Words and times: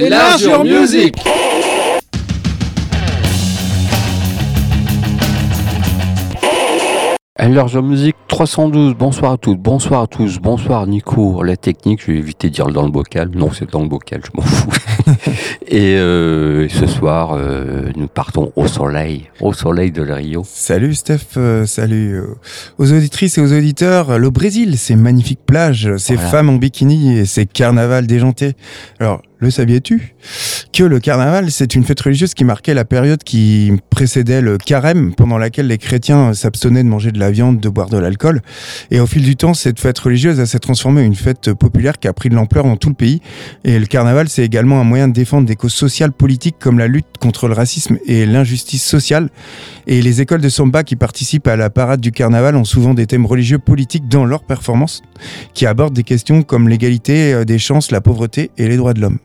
Enlarge 0.00 0.48
music 0.64 1.16
Enlarge 7.40 7.78
musique 7.78 8.16
312, 8.28 8.94
bonsoir 8.94 9.32
à 9.32 9.36
toutes, 9.36 9.60
bonsoir 9.60 10.02
à 10.02 10.06
tous, 10.08 10.38
bonsoir 10.38 10.86
Nico, 10.88 11.42
la 11.42 11.56
technique, 11.56 12.00
je 12.04 12.12
vais 12.12 12.18
éviter 12.18 12.48
de 12.48 12.54
dire 12.54 12.66
dans 12.66 12.82
le 12.82 12.90
bocal, 12.90 13.30
non 13.32 13.50
c'est 13.52 13.70
dans 13.70 13.80
le 13.82 13.88
bocal, 13.88 14.20
je 14.24 14.30
m'en 14.34 14.42
fous. 14.42 14.70
et 15.68 15.96
euh, 15.96 16.68
ce 16.68 16.86
soir, 16.86 17.34
euh, 17.36 17.90
nous 17.96 18.08
partons 18.08 18.52
au 18.56 18.66
soleil, 18.66 19.30
au 19.40 19.52
soleil 19.52 19.92
de 19.92 20.02
Rio. 20.02 20.42
Salut 20.44 20.94
Steph, 20.94 21.36
euh, 21.36 21.64
salut 21.64 22.20
aux 22.78 22.92
auditrices 22.92 23.38
et 23.38 23.40
aux 23.40 23.52
auditeurs. 23.52 24.18
Le 24.18 24.30
Brésil, 24.30 24.76
ces 24.76 24.96
magnifiques 24.96 25.44
plages, 25.46 25.96
ces 25.96 26.16
Voilà. 26.16 26.30
femmes 26.30 26.50
en 26.50 26.54
bikini 26.56 27.18
et 27.18 27.24
ces 27.24 27.46
carnavals 27.46 28.08
déjantés. 28.08 28.54
Alors, 28.98 29.22
le 29.40 29.50
saviez-tu 29.50 30.14
que 30.72 30.84
le 30.84 31.00
carnaval, 31.00 31.50
c'est 31.50 31.74
une 31.74 31.84
fête 31.84 32.00
religieuse 32.00 32.34
qui 32.34 32.44
marquait 32.44 32.74
la 32.74 32.84
période 32.84 33.22
qui 33.22 33.72
précédait 33.90 34.40
le 34.40 34.58
carême, 34.58 35.14
pendant 35.14 35.38
laquelle 35.38 35.66
les 35.66 35.78
chrétiens 35.78 36.34
s'abstenaient 36.34 36.82
de 36.82 36.88
manger 36.88 37.10
de 37.10 37.18
la 37.18 37.30
viande, 37.30 37.58
de 37.58 37.68
boire 37.68 37.88
de 37.88 37.98
l'alcool. 37.98 38.42
Et 38.90 39.00
au 39.00 39.06
fil 39.06 39.22
du 39.22 39.36
temps, 39.36 39.54
cette 39.54 39.80
fête 39.80 39.98
religieuse 39.98 40.42
s'est 40.44 40.58
transformée 40.58 41.02
en 41.02 41.04
une 41.04 41.14
fête 41.14 41.52
populaire 41.52 41.98
qui 41.98 42.06
a 42.06 42.12
pris 42.12 42.28
de 42.28 42.34
l'ampleur 42.34 42.64
dans 42.64 42.76
tout 42.76 42.88
le 42.90 42.94
pays. 42.94 43.20
Et 43.64 43.78
le 43.78 43.86
carnaval, 43.86 44.28
c'est 44.28 44.44
également 44.44 44.80
un 44.80 44.84
moyen 44.84 45.08
de 45.08 45.12
défendre 45.12 45.46
des 45.46 45.56
causes 45.56 45.74
sociales 45.74 46.12
politiques 46.12 46.56
comme 46.60 46.78
la 46.78 46.86
lutte 46.86 47.06
contre 47.20 47.48
le 47.48 47.54
racisme 47.54 47.98
et 48.06 48.26
l'injustice 48.26 48.84
sociale. 48.84 49.30
Et 49.86 50.02
les 50.02 50.20
écoles 50.20 50.40
de 50.40 50.48
samba 50.48 50.84
qui 50.84 50.96
participent 50.96 51.48
à 51.48 51.56
la 51.56 51.70
parade 51.70 52.00
du 52.00 52.12
carnaval 52.12 52.56
ont 52.56 52.64
souvent 52.64 52.94
des 52.94 53.06
thèmes 53.06 53.26
religieux 53.26 53.58
politiques 53.58 54.08
dans 54.08 54.24
leurs 54.24 54.44
performances, 54.44 55.02
qui 55.54 55.66
abordent 55.66 55.94
des 55.94 56.04
questions 56.04 56.42
comme 56.42 56.68
l'égalité 56.68 57.32
euh, 57.32 57.44
des 57.44 57.58
chances, 57.58 57.90
la 57.90 58.00
pauvreté 58.00 58.50
et 58.58 58.68
les 58.68 58.76
droits 58.76 58.94
de 58.94 59.00
l'homme. 59.00 59.18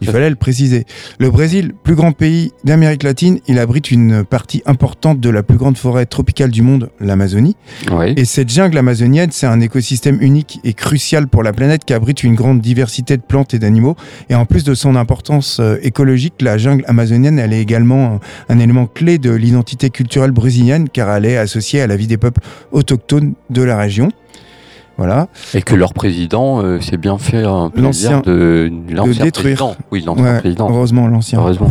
Il 0.00 0.08
fallait 0.08 0.30
le 0.30 0.36
préciser. 0.36 0.84
Le 1.18 1.30
Brésil, 1.30 1.72
plus 1.82 1.94
grand 1.94 2.12
pays 2.12 2.52
d'Amérique 2.64 3.02
latine, 3.02 3.40
il 3.46 3.58
abrite 3.58 3.90
une 3.90 4.24
partie 4.24 4.62
importante 4.66 5.20
de 5.20 5.30
la 5.30 5.42
plus 5.42 5.58
grande 5.58 5.76
forêt 5.76 6.06
tropicale 6.06 6.50
du 6.50 6.62
monde, 6.62 6.90
l'Amazonie. 7.00 7.56
Oui. 7.90 8.14
Et 8.16 8.24
cette 8.24 8.50
jungle 8.50 8.78
amazonienne, 8.78 9.30
c'est 9.32 9.46
un 9.46 9.60
écosystème 9.60 10.18
unique 10.20 10.60
et 10.64 10.72
crucial 10.72 11.28
pour 11.28 11.42
la 11.42 11.52
planète 11.52 11.84
qui 11.84 11.94
abrite 11.94 12.22
une 12.22 12.34
grande 12.34 12.60
diversité 12.60 13.16
de 13.16 13.22
plantes 13.22 13.54
et 13.54 13.58
d'animaux. 13.58 13.96
Et 14.28 14.34
en 14.34 14.46
plus 14.46 14.64
de 14.64 14.74
son 14.74 14.96
importance 14.96 15.58
euh, 15.60 15.76
écologique, 15.82 16.34
la 16.40 16.58
jungle 16.58 16.84
amazonienne, 16.86 17.38
elle 17.38 17.52
est 17.52 17.60
également 17.60 18.20
un 18.48 18.58
élément 18.58 18.86
clé 18.86 19.18
de 19.18 19.30
l'identité 19.30 19.90
culturelle 19.90 20.32
brésilienne 20.32 20.88
car 20.88 21.14
elle 21.14 21.26
est 21.26 21.36
associée 21.36 21.80
à 21.80 21.86
la 21.86 21.96
vie 21.96 22.06
des 22.06 22.18
peuples 22.18 22.40
autochtones 22.70 23.34
de 23.50 23.62
la 23.62 23.76
région. 23.76 24.10
Voilà. 24.98 25.28
Et 25.54 25.62
que 25.62 25.74
leur 25.74 25.94
président 25.94 26.62
euh, 26.62 26.80
s'est 26.80 26.96
bien 26.96 27.18
fait 27.18 27.44
un 27.44 27.70
plaisir 27.70 28.22
de, 28.22 28.70
l'ancien 28.90 29.24
détruire. 29.24 29.56
président. 29.56 29.76
Oui, 29.90 30.02
l'ancien 30.06 30.24
Ouais, 30.24 30.38
président. 30.40 30.68
heureusement, 30.70 31.08
l'ancien. 31.08 31.38
Heureusement. 31.40 31.68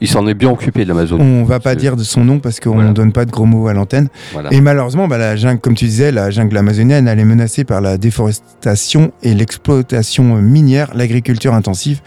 Il 0.00 0.08
s'en 0.08 0.26
est 0.26 0.34
bien 0.34 0.50
occupé 0.50 0.84
de 0.84 0.88
l'Amazonie. 0.88 1.22
On 1.22 1.44
va 1.44 1.60
pas 1.60 1.74
dire 1.74 1.96
de 1.96 2.02
son 2.02 2.24
nom 2.24 2.40
parce 2.40 2.60
qu'on 2.60 2.70
ne 2.70 2.74
Voilà. 2.76 2.92
donne 2.92 3.12
pas 3.12 3.24
de 3.24 3.30
gros 3.30 3.46
mots 3.46 3.68
à 3.68 3.72
l'antenne. 3.72 4.08
Voilà. 4.34 4.52
Et 4.52 4.60
malheureusement, 4.60 5.08
bah, 5.08 5.16
la 5.16 5.34
jungle, 5.36 5.60
comme 5.60 5.74
tu 5.74 5.86
disais, 5.86 6.12
la 6.12 6.30
jungle 6.30 6.56
amazonienne, 6.58 7.08
elle 7.08 7.18
est 7.18 7.24
menacée 7.24 7.64
par 7.64 7.80
la 7.80 7.96
déforestation 7.96 9.12
et 9.22 9.32
l'exploitation 9.34 10.24
minière, 10.42 10.90
l'agriculture 10.94 11.54
intensive 11.54 12.00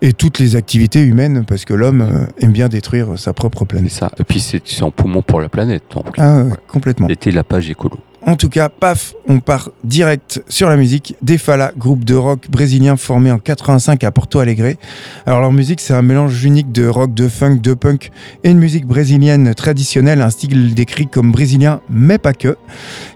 et 0.00 0.12
toutes 0.12 0.38
les 0.38 0.54
activités 0.56 1.00
humaines 1.02 1.44
parce 1.46 1.64
que 1.64 1.74
l'homme 1.74 2.02
euh, 2.02 2.26
aime 2.44 2.52
bien 2.52 2.68
détruire 2.68 3.18
sa 3.18 3.32
propre 3.32 3.64
planète. 3.64 3.90
ça. 3.90 4.10
Et 4.18 4.24
puis 4.24 4.38
c'est 4.40 4.60
c'est 4.64 4.84
un 4.84 4.90
poumon 4.90 5.22
pour 5.22 5.40
la 5.40 5.48
planète. 5.48 5.82
Donc, 5.94 6.06
Ah 6.18 6.42
ouais, 6.42 6.50
complètement. 6.68 7.08
c'était 7.08 7.30
la 7.32 7.42
page 7.44 7.68
écolo. 7.70 7.98
En 8.24 8.36
tout 8.36 8.48
cas, 8.48 8.68
paf, 8.68 9.14
on 9.26 9.40
part 9.40 9.70
direct 9.82 10.44
sur 10.48 10.68
la 10.68 10.76
musique. 10.76 11.16
Defala, 11.22 11.72
groupe 11.76 12.04
de 12.04 12.14
rock 12.14 12.48
brésilien 12.48 12.96
formé 12.96 13.32
en 13.32 13.38
85 13.38 14.04
à 14.04 14.12
Porto 14.12 14.38
Alegre. 14.38 14.76
Alors 15.26 15.40
leur 15.40 15.52
musique, 15.52 15.80
c'est 15.80 15.92
un 15.92 16.02
mélange 16.02 16.44
unique 16.44 16.70
de 16.70 16.86
rock, 16.86 17.14
de 17.14 17.26
funk, 17.26 17.56
de 17.56 17.74
punk 17.74 18.12
et 18.44 18.50
une 18.50 18.58
musique 18.58 18.86
brésilienne 18.86 19.54
traditionnelle, 19.54 20.22
un 20.22 20.30
style 20.30 20.72
décrit 20.72 21.08
comme 21.08 21.32
brésilien, 21.32 21.80
mais 21.90 22.18
pas 22.18 22.32
que, 22.32 22.56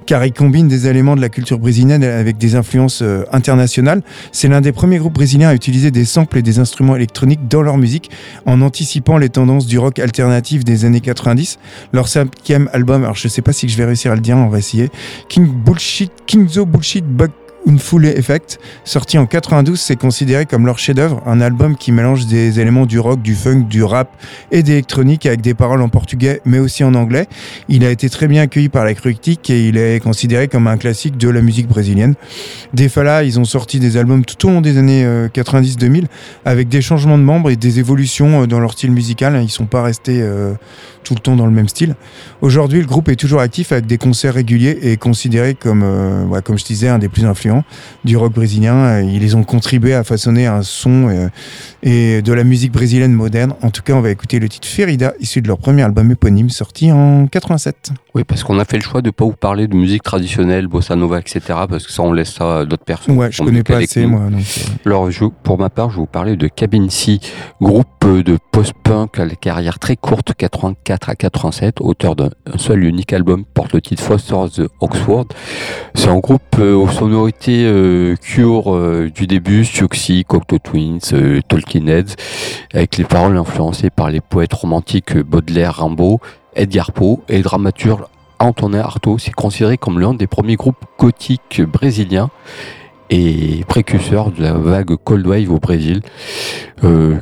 car 0.07 0.25
il 0.25 0.33
combine 0.33 0.67
des 0.67 0.89
éléments 0.89 1.15
de 1.15 1.21
la 1.21 1.29
culture 1.29 1.61
brésilienne 1.61 2.03
avec 2.03 2.37
des 2.37 2.57
influences 2.57 3.01
euh, 3.03 3.25
internationales. 3.31 4.03
C'est 4.33 4.49
l'un 4.49 4.61
des 4.61 4.73
premiers 4.73 4.99
groupes 4.99 5.15
brésiliens 5.15 5.51
à 5.51 5.55
utiliser 5.55 5.93
des 5.93 6.05
samples 6.05 6.39
et 6.39 6.43
des 6.43 6.59
instruments 6.59 6.97
électroniques 6.97 7.47
dans 7.47 7.63
leur 7.63 7.79
musique, 7.79 8.11
en 8.45 8.61
anticipant 8.61 9.19
les 9.19 9.29
tendances 9.29 9.67
du 9.67 9.79
rock 9.79 10.01
alternatif 10.01 10.65
des 10.65 10.85
années 10.85 11.01
90. 11.01 11.59
Leur 11.93 12.09
cinquième 12.09 12.69
album, 12.73 13.05
alors 13.05 13.15
je 13.15 13.29
sais 13.29 13.43
pas 13.43 13.53
si 13.53 13.69
je 13.69 13.77
vais 13.77 13.85
réussir 13.85 14.11
à 14.11 14.17
le 14.17 14.21
dire, 14.21 14.37
on 14.37 14.49
va 14.49 14.59
essayer. 14.59 14.91
King 15.29 15.47
Bullshit, 15.65 16.11
Kingzo 16.27 16.67
Bullshit 16.67 17.05
Bug 17.05 17.31
Full 17.79 18.07
Effect, 18.07 18.59
sorti 18.85 19.19
en 19.19 19.27
92, 19.27 19.79
c'est 19.79 19.97
considéré 19.97 20.47
comme 20.47 20.67
leur 20.67 20.79
chef-d'œuvre, 20.79 21.23
un 21.27 21.41
album 21.41 21.77
qui 21.77 21.93
mélange 21.93 22.27
des 22.27 22.61
éléments 22.61 22.87
du 22.87 22.99
rock, 22.99 23.21
du 23.21 23.35
funk, 23.35 23.67
du 23.69 23.83
rap 23.83 24.09
et 24.51 24.63
d'électronique 24.63 25.27
avec 25.27 25.41
des 25.41 25.55
paroles 25.55 25.83
en 25.83 25.89
portugais 25.89 26.41
mais 26.45 26.59
aussi 26.59 26.85
en 26.85 26.95
anglais. 26.95 27.27
Il 27.69 27.85
a 27.85 27.91
été 27.91 28.09
très 28.09 28.29
bien 28.29 28.43
accueilli 28.43 28.69
par 28.69 28.85
la 28.85 28.95
critique 28.95 29.51
et 29.51 29.69
il 29.69 29.77
est 29.77 30.01
considéré 30.03 30.49
comme 30.49 30.67
un 30.69 30.77
classique 30.77 31.17
de 31.17 31.29
la 31.29 31.43
musique 31.43 31.69
brésilienne. 31.69 32.15
Defala, 32.73 33.25
ils 33.25 33.39
ont 33.39 33.45
sorti 33.45 33.81
des 33.81 33.97
albums 33.97 34.25
tout 34.25 34.47
au 34.47 34.51
long 34.51 34.61
des 34.61 34.79
années 34.79 35.05
euh, 35.05 35.29
90-2000 35.29 36.05
avec 36.45 36.69
des 36.69 36.81
changements 36.81 37.19
de 37.19 37.23
membres 37.23 37.51
et 37.51 37.57
des 37.57 37.79
évolutions 37.79 38.43
euh, 38.43 38.47
dans 38.47 38.61
leur 38.61 38.73
style 38.73 38.93
musical. 38.93 39.39
Ils 39.43 39.51
sont 39.51 39.67
pas 39.67 39.83
restés 39.83 40.21
euh, 40.23 40.55
tout 41.07 41.15
le 41.15 41.21
temps 41.21 41.37
dans 41.37 41.47
le 41.47 41.53
même 41.53 41.69
style. 41.69 41.95
Aujourd'hui, 42.41 42.81
le 42.81 42.87
groupe 42.87 43.09
est 43.09 43.17
toujours 43.17 43.41
actif 43.41 43.71
avec 43.71 43.87
des 43.87 43.97
concerts 43.97 44.35
réguliers 44.35 44.77
et 44.83 44.93
est 44.93 44.97
considéré 44.97 45.55
comme, 45.55 45.83
euh, 45.85 46.25
ouais, 46.25 46.43
comme 46.43 46.59
je 46.59 46.65
disais, 46.65 46.89
un 46.89 46.99
des 46.99 47.09
plus 47.09 47.25
influents 47.25 47.56
du 48.05 48.17
rock 48.17 48.33
brésilien. 48.33 49.01
Ils 49.03 49.21
les 49.21 49.35
ont 49.35 49.45
contribué 49.45 49.95
à 49.95 50.05
façonner 50.05 50.47
un 50.47 50.63
son 50.63 51.09
euh, 51.09 51.29
et 51.83 52.23
de 52.23 52.33
la 52.33 52.45
musique 52.45 52.73
brésilienne 52.73 53.13
moderne. 53.13 53.55
En 53.63 53.71
tout 53.71 53.83
cas, 53.83 53.93
on 53.95 54.01
va 54.01 54.11
écouter 54.11 54.39
le 54.39 54.49
titre 54.49 54.67
Ferida, 54.69 55.13
issu 55.21 55.43
de 55.43 55.49
leur 55.49 55.59
premier 55.59 55.83
album 55.83 56.11
éponyme, 56.11 56.51
sorti 56.51 56.91
en 56.93 57.27
87. 57.27 57.91
Oui, 58.15 58.25
parce 58.25 58.43
qu'on 58.45 58.59
a 58.59 58.65
fait 58.65 58.77
le 58.79 58.83
choix 58.83 59.03
de 59.03 59.11
pas 59.11 59.25
vous 59.25 59.33
parler 59.33 59.67
de 59.69 59.75
musique 59.77 60.03
traditionnelle, 60.03 60.67
bossa 60.67 60.97
nova, 60.97 61.19
etc. 61.21 61.41
Parce 61.69 61.87
que 61.87 61.93
ça, 61.93 62.03
on 62.03 62.13
laisse 62.13 62.33
ça 62.33 62.59
à 62.61 62.65
d'autres 62.65 62.85
personnes. 62.85 63.17
Ouais, 63.17 63.31
je 63.31 63.43
On 63.43 63.47
connais 63.47 63.63
pas 63.63 63.77
assez, 63.79 64.07
moi. 64.07 64.21
donc, 64.31 64.41
euh, 64.41 64.71
Alors, 64.87 65.11
je- 65.11 65.25
pour 65.27 65.59
ma 65.59 65.69
part, 65.71 65.91
je 65.91 65.97
vais 65.97 66.01
vous 66.01 66.07
parler 66.07 66.37
de 66.37 66.49
Cabin 66.49 66.87
C, 66.89 67.19
groupe 67.61 67.87
de 68.07 68.39
post-punk 68.53 69.19
à 69.19 69.25
la 69.27 69.35
carrière 69.35 69.79
très 69.79 69.97
courte, 69.97 70.33
84 70.37 71.11
à 71.11 71.15
87, 71.17 71.81
auteur 71.81 72.17
d'un 72.17 72.31
un 72.53 72.59
seul 72.59 72.85
et 72.85 72.89
unique 72.89 73.13
album, 73.13 73.45
porte 73.45 73.73
le 73.73 73.81
titre 73.81 74.03
Foster's 74.03 74.61
Oxford. 74.81 75.27
C'est 75.95 76.09
un 76.09 76.19
groupe 76.19 76.43
euh, 76.59 76.75
aux 76.75 76.89
sonorités 76.89 77.46
euh, 77.49 78.17
Cure 78.17 78.75
euh, 78.75 79.11
du 79.15 79.27
début, 79.27 79.65
Siouxsie, 79.65 80.25
Cocteau 80.25 80.59
Twins, 80.59 80.99
euh, 81.13 81.41
Talking 81.47 81.89
Heads, 81.89 82.17
avec 82.75 82.97
les 82.97 83.05
paroles 83.05 83.37
influencées 83.37 83.91
par 83.91 84.11
les 84.11 84.21
poètes 84.21 84.55
romantiques 84.55 85.17
Baudelaire, 85.17 85.77
Rimbaud, 85.77 86.21
Edgar 86.55 86.93
Poe 86.93 87.21
et 87.29 87.37
le 87.37 87.43
dramaturge 87.43 88.05
Antonin 88.39 88.81
Artaud. 88.81 89.19
C'est 89.19 89.33
considéré 89.33 89.79
comme 89.79 90.01
l'un 90.01 90.15
des 90.15 90.27
premiers 90.27 90.57
groupes 90.57 90.85
gothiques 90.99 91.63
brésiliens 91.63 92.31
et 93.11 93.65
précurseur 93.69 94.33
de 94.33 94.43
la 94.43 94.53
vague 94.55 94.97
Cold 94.97 95.27
Wave 95.27 95.51
au 95.51 95.59
Brésil. 95.59 96.03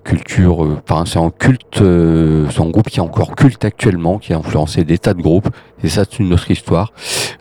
Culture, 0.05 0.81
enfin 0.83 1.05
c'est 1.07 1.19
un 1.19 1.31
culte, 1.31 1.81
euh, 1.81 2.47
c'est 2.51 2.71
groupe 2.71 2.89
qui 2.89 2.99
est 2.99 3.03
encore 3.03 3.37
culte 3.37 3.65
actuellement, 3.65 4.19
qui 4.19 4.33
a 4.33 4.39
influencé 4.39 4.85
des 4.85 4.99
tas 4.99 5.15
de 5.15 5.23
groupes. 5.23 5.49
Et 5.85 5.89
ça 5.89 6.05
c'est 6.11 6.19
une 6.19 6.33
autre 6.33 6.51
histoire. 6.51 6.93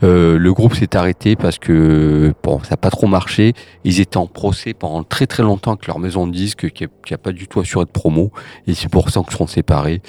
Euh, 0.03 0.37
le 0.37 0.53
groupe 0.53 0.75
s'est 0.75 0.95
arrêté 0.95 1.35
parce 1.35 1.57
que 1.57 2.33
bon, 2.43 2.59
ça 2.59 2.71
n'a 2.71 2.77
pas 2.77 2.89
trop 2.89 3.07
marché. 3.07 3.53
Ils 3.85 3.99
étaient 4.01 4.17
en 4.17 4.27
procès 4.27 4.73
pendant 4.73 5.03
très 5.03 5.25
très 5.27 5.43
longtemps 5.43 5.71
avec 5.71 5.87
leur 5.87 5.97
maison 5.97 6.27
de 6.27 6.33
disques 6.33 6.69
qui 6.71 6.85
n'a 7.09 7.17
pas 7.17 7.31
du 7.31 7.47
tout 7.47 7.61
assuré 7.61 7.85
de 7.85 7.89
promo. 7.89 8.31
Et 8.67 8.73
c'est 8.73 8.89
pour 8.89 9.09
ça 9.09 9.21
qu'ils 9.21 9.37
sont 9.37 9.47
séparés. 9.47 10.01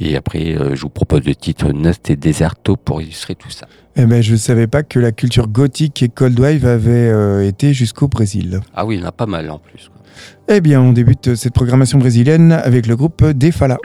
Et 0.00 0.16
après, 0.16 0.54
euh, 0.56 0.74
je 0.76 0.82
vous 0.82 0.90
propose 0.90 1.24
le 1.24 1.34
titre 1.34 1.72
Nest 1.72 2.10
et 2.10 2.16
Deserto 2.16 2.76
pour 2.76 3.00
illustrer 3.00 3.34
tout 3.34 3.50
ça. 3.50 3.66
eh 3.96 4.04
ben, 4.06 4.22
je 4.22 4.36
savais 4.36 4.66
pas 4.66 4.82
que 4.82 4.98
la 4.98 5.10
culture 5.12 5.48
gothique 5.48 6.02
et 6.02 6.08
cold 6.08 6.38
wave 6.38 6.66
avait 6.66 6.90
euh, 6.90 7.46
été 7.46 7.72
jusqu'au 7.72 8.06
Brésil. 8.06 8.60
Ah 8.74 8.84
oui, 8.84 8.96
il 8.96 9.00
y 9.00 9.04
en 9.04 9.08
a 9.08 9.12
pas 9.12 9.26
mal 9.26 9.50
en 9.50 9.58
plus. 9.58 9.88
quoi. 9.88 10.02
Eh 10.48 10.60
bien, 10.60 10.80
on 10.80 10.92
débute 10.92 11.34
cette 11.36 11.54
programmation 11.54 11.98
brésilienne 11.98 12.52
avec 12.52 12.86
le 12.86 12.96
groupe 12.96 13.24
Defala. 13.24 13.78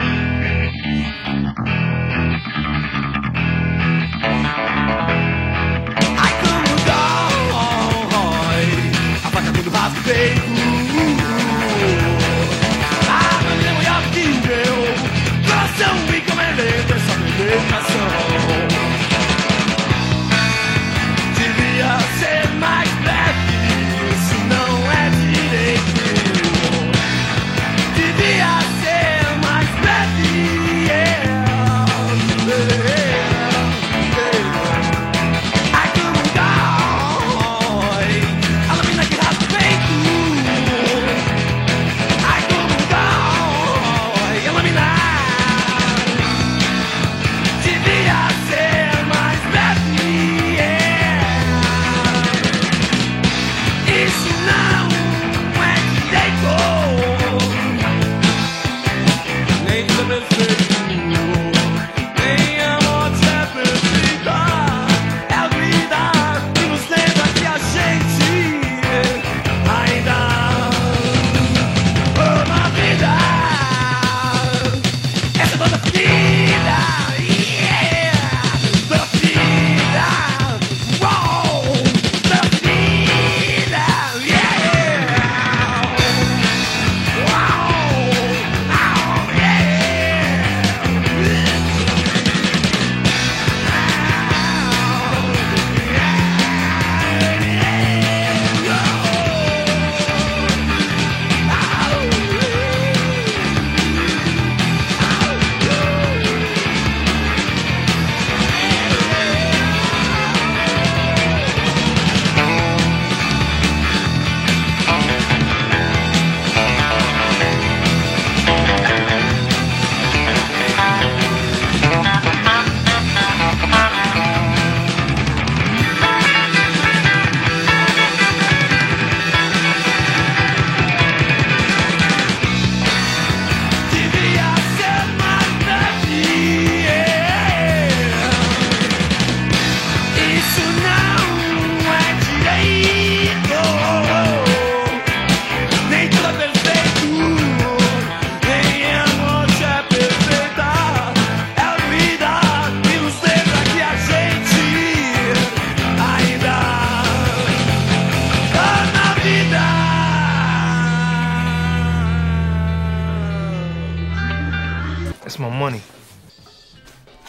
That's 165.33 165.39
my 165.39 165.49
money. 165.49 165.81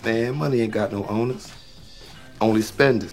Man, 0.04 0.36
money 0.36 0.60
ain't 0.60 0.74
got 0.74 0.92
no 0.92 1.06
owners, 1.06 1.50
only 2.38 2.60
spenders. 2.60 3.10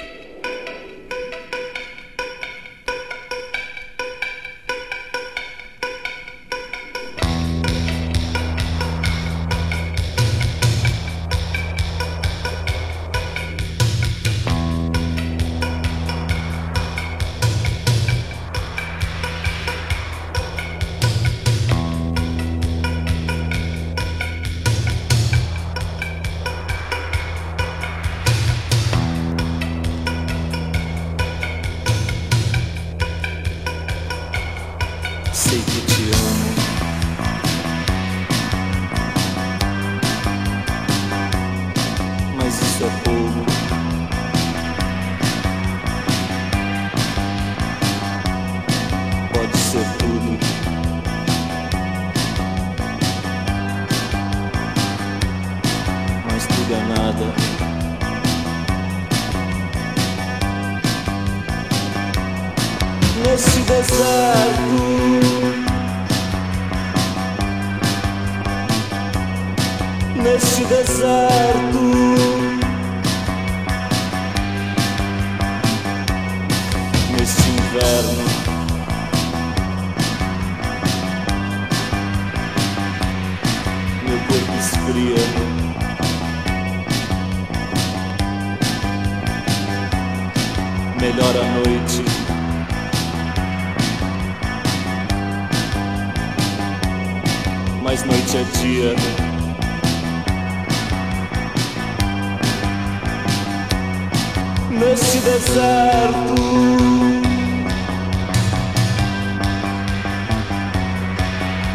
Nesse 104.69 105.19
deserto, 105.19 106.35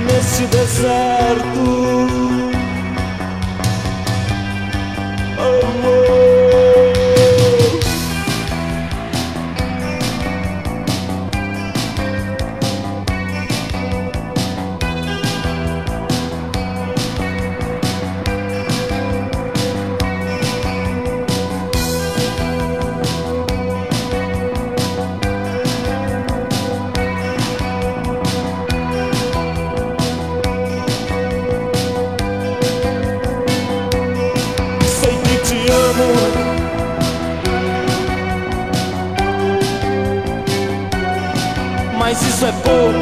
nesse 0.07 0.47
deserto, 0.47 1.61
amor. 5.39 6.36
Deserto. 42.67 42.96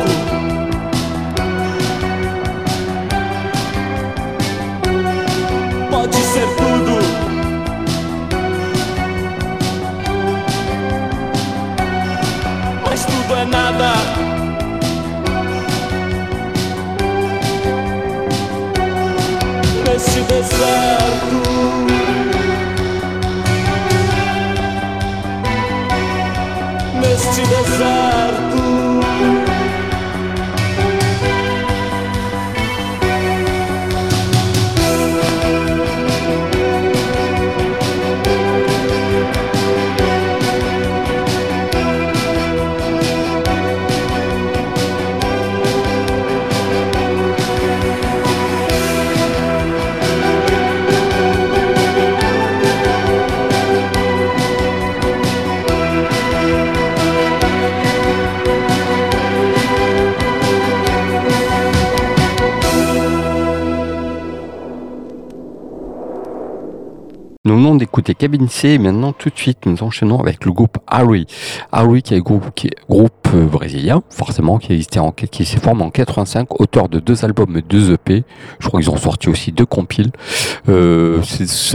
D'écouter 67.95 68.17
Cabine 68.17 68.49
C 68.49 68.71
et 68.71 68.79
maintenant 68.79 69.13
tout 69.13 69.31
de 69.31 69.39
suite 69.39 69.67
nous 69.67 69.85
enchaînons 69.85 70.19
avec 70.19 70.45
le 70.45 70.51
groupe 70.51 70.79
Harry. 70.89 71.29
Harry 71.71 72.03
qui 72.03 72.15
est 72.15 72.21
groupe, 72.21 72.51
qui 72.57 72.67
est 72.67 72.77
groupe 72.91 73.29
brésilien, 73.33 74.03
forcément, 74.11 74.59
qui, 74.59 74.73
existait 74.73 74.99
en, 74.99 75.13
qui 75.13 75.45
s'est 75.45 75.61
formé 75.61 75.85
en 75.85 75.91
85, 75.91 76.61
auteur 76.61 76.89
de 76.89 76.99
deux 76.99 77.25
albums 77.25 77.57
et 77.57 77.63
deux 77.63 77.93
EP. 77.93 78.25
Je 78.59 78.67
crois 78.67 78.81
qu'ils 78.81 78.91
ont 78.91 78.97
sorti 78.97 79.29
aussi 79.29 79.53
deux 79.53 79.65
compiles. 79.65 80.11
Euh, 80.69 81.23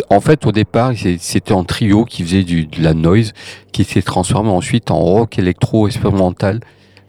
en 0.10 0.20
fait, 0.20 0.46
au 0.46 0.52
départ, 0.52 0.92
c'était 1.20 1.54
en 1.54 1.64
trio 1.64 2.04
qui 2.04 2.24
faisait 2.24 2.44
du, 2.44 2.66
de 2.66 2.84
la 2.84 2.94
noise, 2.94 3.32
qui 3.72 3.86
s'est 3.86 4.02
transformé 4.02 4.50
ensuite 4.50 4.92
en 4.92 5.00
rock 5.00 5.40
électro 5.40 5.88
expérimental 5.88 6.60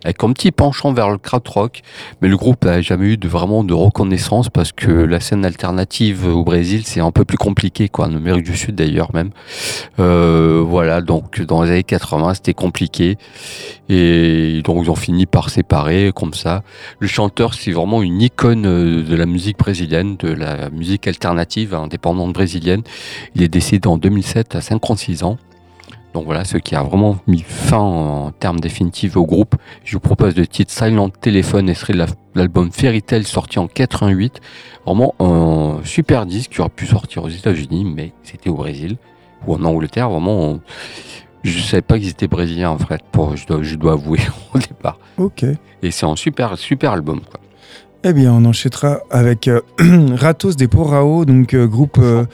avec 0.04 0.22
un 0.24 0.32
petit 0.32 0.50
penchant 0.50 0.92
vers 0.92 1.10
le 1.10 1.18
crowd 1.18 1.46
rock, 1.48 1.82
mais 2.20 2.28
le 2.28 2.36
groupe 2.36 2.64
n'a 2.64 2.80
jamais 2.80 3.06
eu 3.06 3.16
de, 3.16 3.28
vraiment 3.28 3.64
de 3.64 3.74
reconnaissance 3.74 4.48
parce 4.48 4.72
que 4.72 4.90
la 4.90 5.20
scène 5.20 5.44
alternative 5.44 6.26
au 6.26 6.44
Brésil 6.44 6.82
c'est 6.86 7.00
un 7.00 7.10
peu 7.10 7.24
plus 7.24 7.38
compliqué 7.38 7.88
quoi, 7.88 8.06
en 8.06 8.14
Amérique 8.14 8.44
du 8.44 8.56
Sud 8.56 8.74
d'ailleurs 8.74 9.14
même. 9.14 9.30
Euh, 9.98 10.64
voilà, 10.66 11.00
donc 11.00 11.40
dans 11.42 11.62
les 11.62 11.70
années 11.70 11.82
80 11.82 12.34
c'était 12.34 12.54
compliqué 12.54 13.18
et 13.88 14.62
donc 14.64 14.84
ils 14.84 14.90
ont 14.90 14.94
fini 14.96 15.26
par 15.26 15.50
séparer 15.50 16.12
comme 16.14 16.34
ça. 16.34 16.62
Le 16.98 17.06
chanteur 17.06 17.54
c'est 17.54 17.72
vraiment 17.72 18.02
une 18.02 18.22
icône 18.22 18.66
euh, 18.66 19.02
de 19.02 19.16
la 19.16 19.26
musique 19.26 19.58
brésilienne, 19.58 20.16
de 20.16 20.28
la 20.28 20.70
musique 20.70 21.06
alternative 21.06 21.74
indépendante 21.74 22.32
brésilienne. 22.32 22.82
Il 23.34 23.42
est 23.42 23.48
décédé 23.48 23.88
en 23.88 23.98
2007 23.98 24.54
à 24.54 24.60
56 24.60 25.24
ans. 25.24 25.38
Donc 26.14 26.24
voilà, 26.24 26.44
ce 26.44 26.56
qui 26.56 26.74
a 26.74 26.82
vraiment 26.82 27.18
mis 27.26 27.42
fin 27.42 27.78
en 27.78 28.30
termes 28.32 28.58
définitifs 28.58 29.16
au 29.16 29.24
groupe. 29.24 29.54
Je 29.84 29.92
vous 29.92 30.00
propose 30.00 30.36
le 30.36 30.46
titre 30.46 30.72
Silent 30.72 31.08
Telephone, 31.08 31.68
extrait 31.68 31.92
de 31.92 32.04
l'album 32.34 32.72
Fairy 32.72 33.02
Tail 33.02 33.24
sorti 33.24 33.58
en 33.58 33.68
88. 33.68 34.40
Vraiment 34.84 35.14
un 35.20 35.78
super 35.84 36.26
disque 36.26 36.52
qui 36.52 36.60
aurait 36.60 36.70
pu 36.70 36.86
sortir 36.86 37.24
aux 37.24 37.28
États-Unis, 37.28 37.84
mais 37.84 38.12
c'était 38.22 38.50
au 38.50 38.54
Brésil 38.54 38.96
ou 39.46 39.54
en 39.54 39.64
Angleterre. 39.64 40.10
Vraiment, 40.10 40.58
je 41.44 41.56
ne 41.56 41.62
savais 41.62 41.82
pas 41.82 41.98
qu'ils 41.98 42.10
étaient 42.10 42.28
brésiliens 42.28 42.70
en 42.70 42.78
fait, 42.78 43.02
pour, 43.12 43.36
je, 43.36 43.46
dois, 43.46 43.62
je 43.62 43.76
dois 43.76 43.92
avouer 43.92 44.20
au 44.54 44.58
départ. 44.58 44.98
Ok. 45.16 45.44
Et 45.82 45.90
c'est 45.90 46.06
un 46.06 46.16
super, 46.16 46.58
super 46.58 46.92
album. 46.92 47.20
Quoi. 47.20 47.40
Eh 48.02 48.14
bien, 48.14 48.32
on 48.32 48.46
enchaînera 48.46 49.00
avec 49.10 49.46
euh, 49.46 49.60
Ratos 50.16 50.56
de 50.56 50.64
Porao, 50.64 51.26
donc 51.26 51.52
euh, 51.52 51.66
groupe 51.66 51.98
euh, 52.00 52.24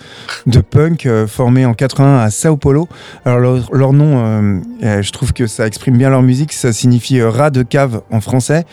de 0.46 0.60
punk 0.60 1.08
formé 1.26 1.66
en 1.66 1.74
81 1.74 2.18
à 2.18 2.30
Sao 2.30 2.56
Paulo. 2.56 2.88
Alors 3.24 3.40
leur, 3.72 3.92
nom, 3.92 4.62
je 4.80 5.10
trouve 5.10 5.32
que 5.32 5.48
ça 5.48 5.66
exprime 5.66 5.98
bien 5.98 6.08
leur 6.08 6.22
musique. 6.22 6.52
Ça 6.52 6.72
signifie 6.72 7.20
rat 7.20 7.50
de 7.50 7.64
cave 7.64 8.02
en 8.12 8.20
français. 8.20 8.64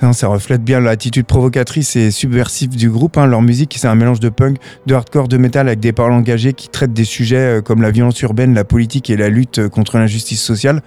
Hein, 0.00 0.14
ça 0.14 0.28
reflète 0.28 0.64
bien 0.64 0.80
l'attitude 0.80 1.26
provocatrice 1.26 1.96
et 1.96 2.10
subversive 2.10 2.70
du 2.70 2.88
groupe. 2.88 3.18
hein. 3.18 3.26
Leur 3.26 3.42
musique, 3.42 3.76
c'est 3.78 3.88
un 3.88 3.94
mélange 3.94 4.20
de 4.20 4.30
punk, 4.30 4.56
de 4.86 4.94
hardcore, 4.94 5.28
de 5.28 5.36
métal 5.36 5.68
avec 5.68 5.80
des 5.80 5.92
paroles 5.92 6.12
engagées 6.12 6.54
qui 6.54 6.70
traitent 6.70 6.94
des 6.94 7.04
sujets 7.04 7.60
comme 7.62 7.82
la 7.82 7.90
violence 7.90 8.22
urbaine, 8.22 8.54
la 8.54 8.64
politique 8.64 9.10
et 9.10 9.18
la 9.18 9.28
lutte 9.28 9.68
contre 9.68 9.98
l'injustice 9.98 10.42
sociale. 10.42 10.82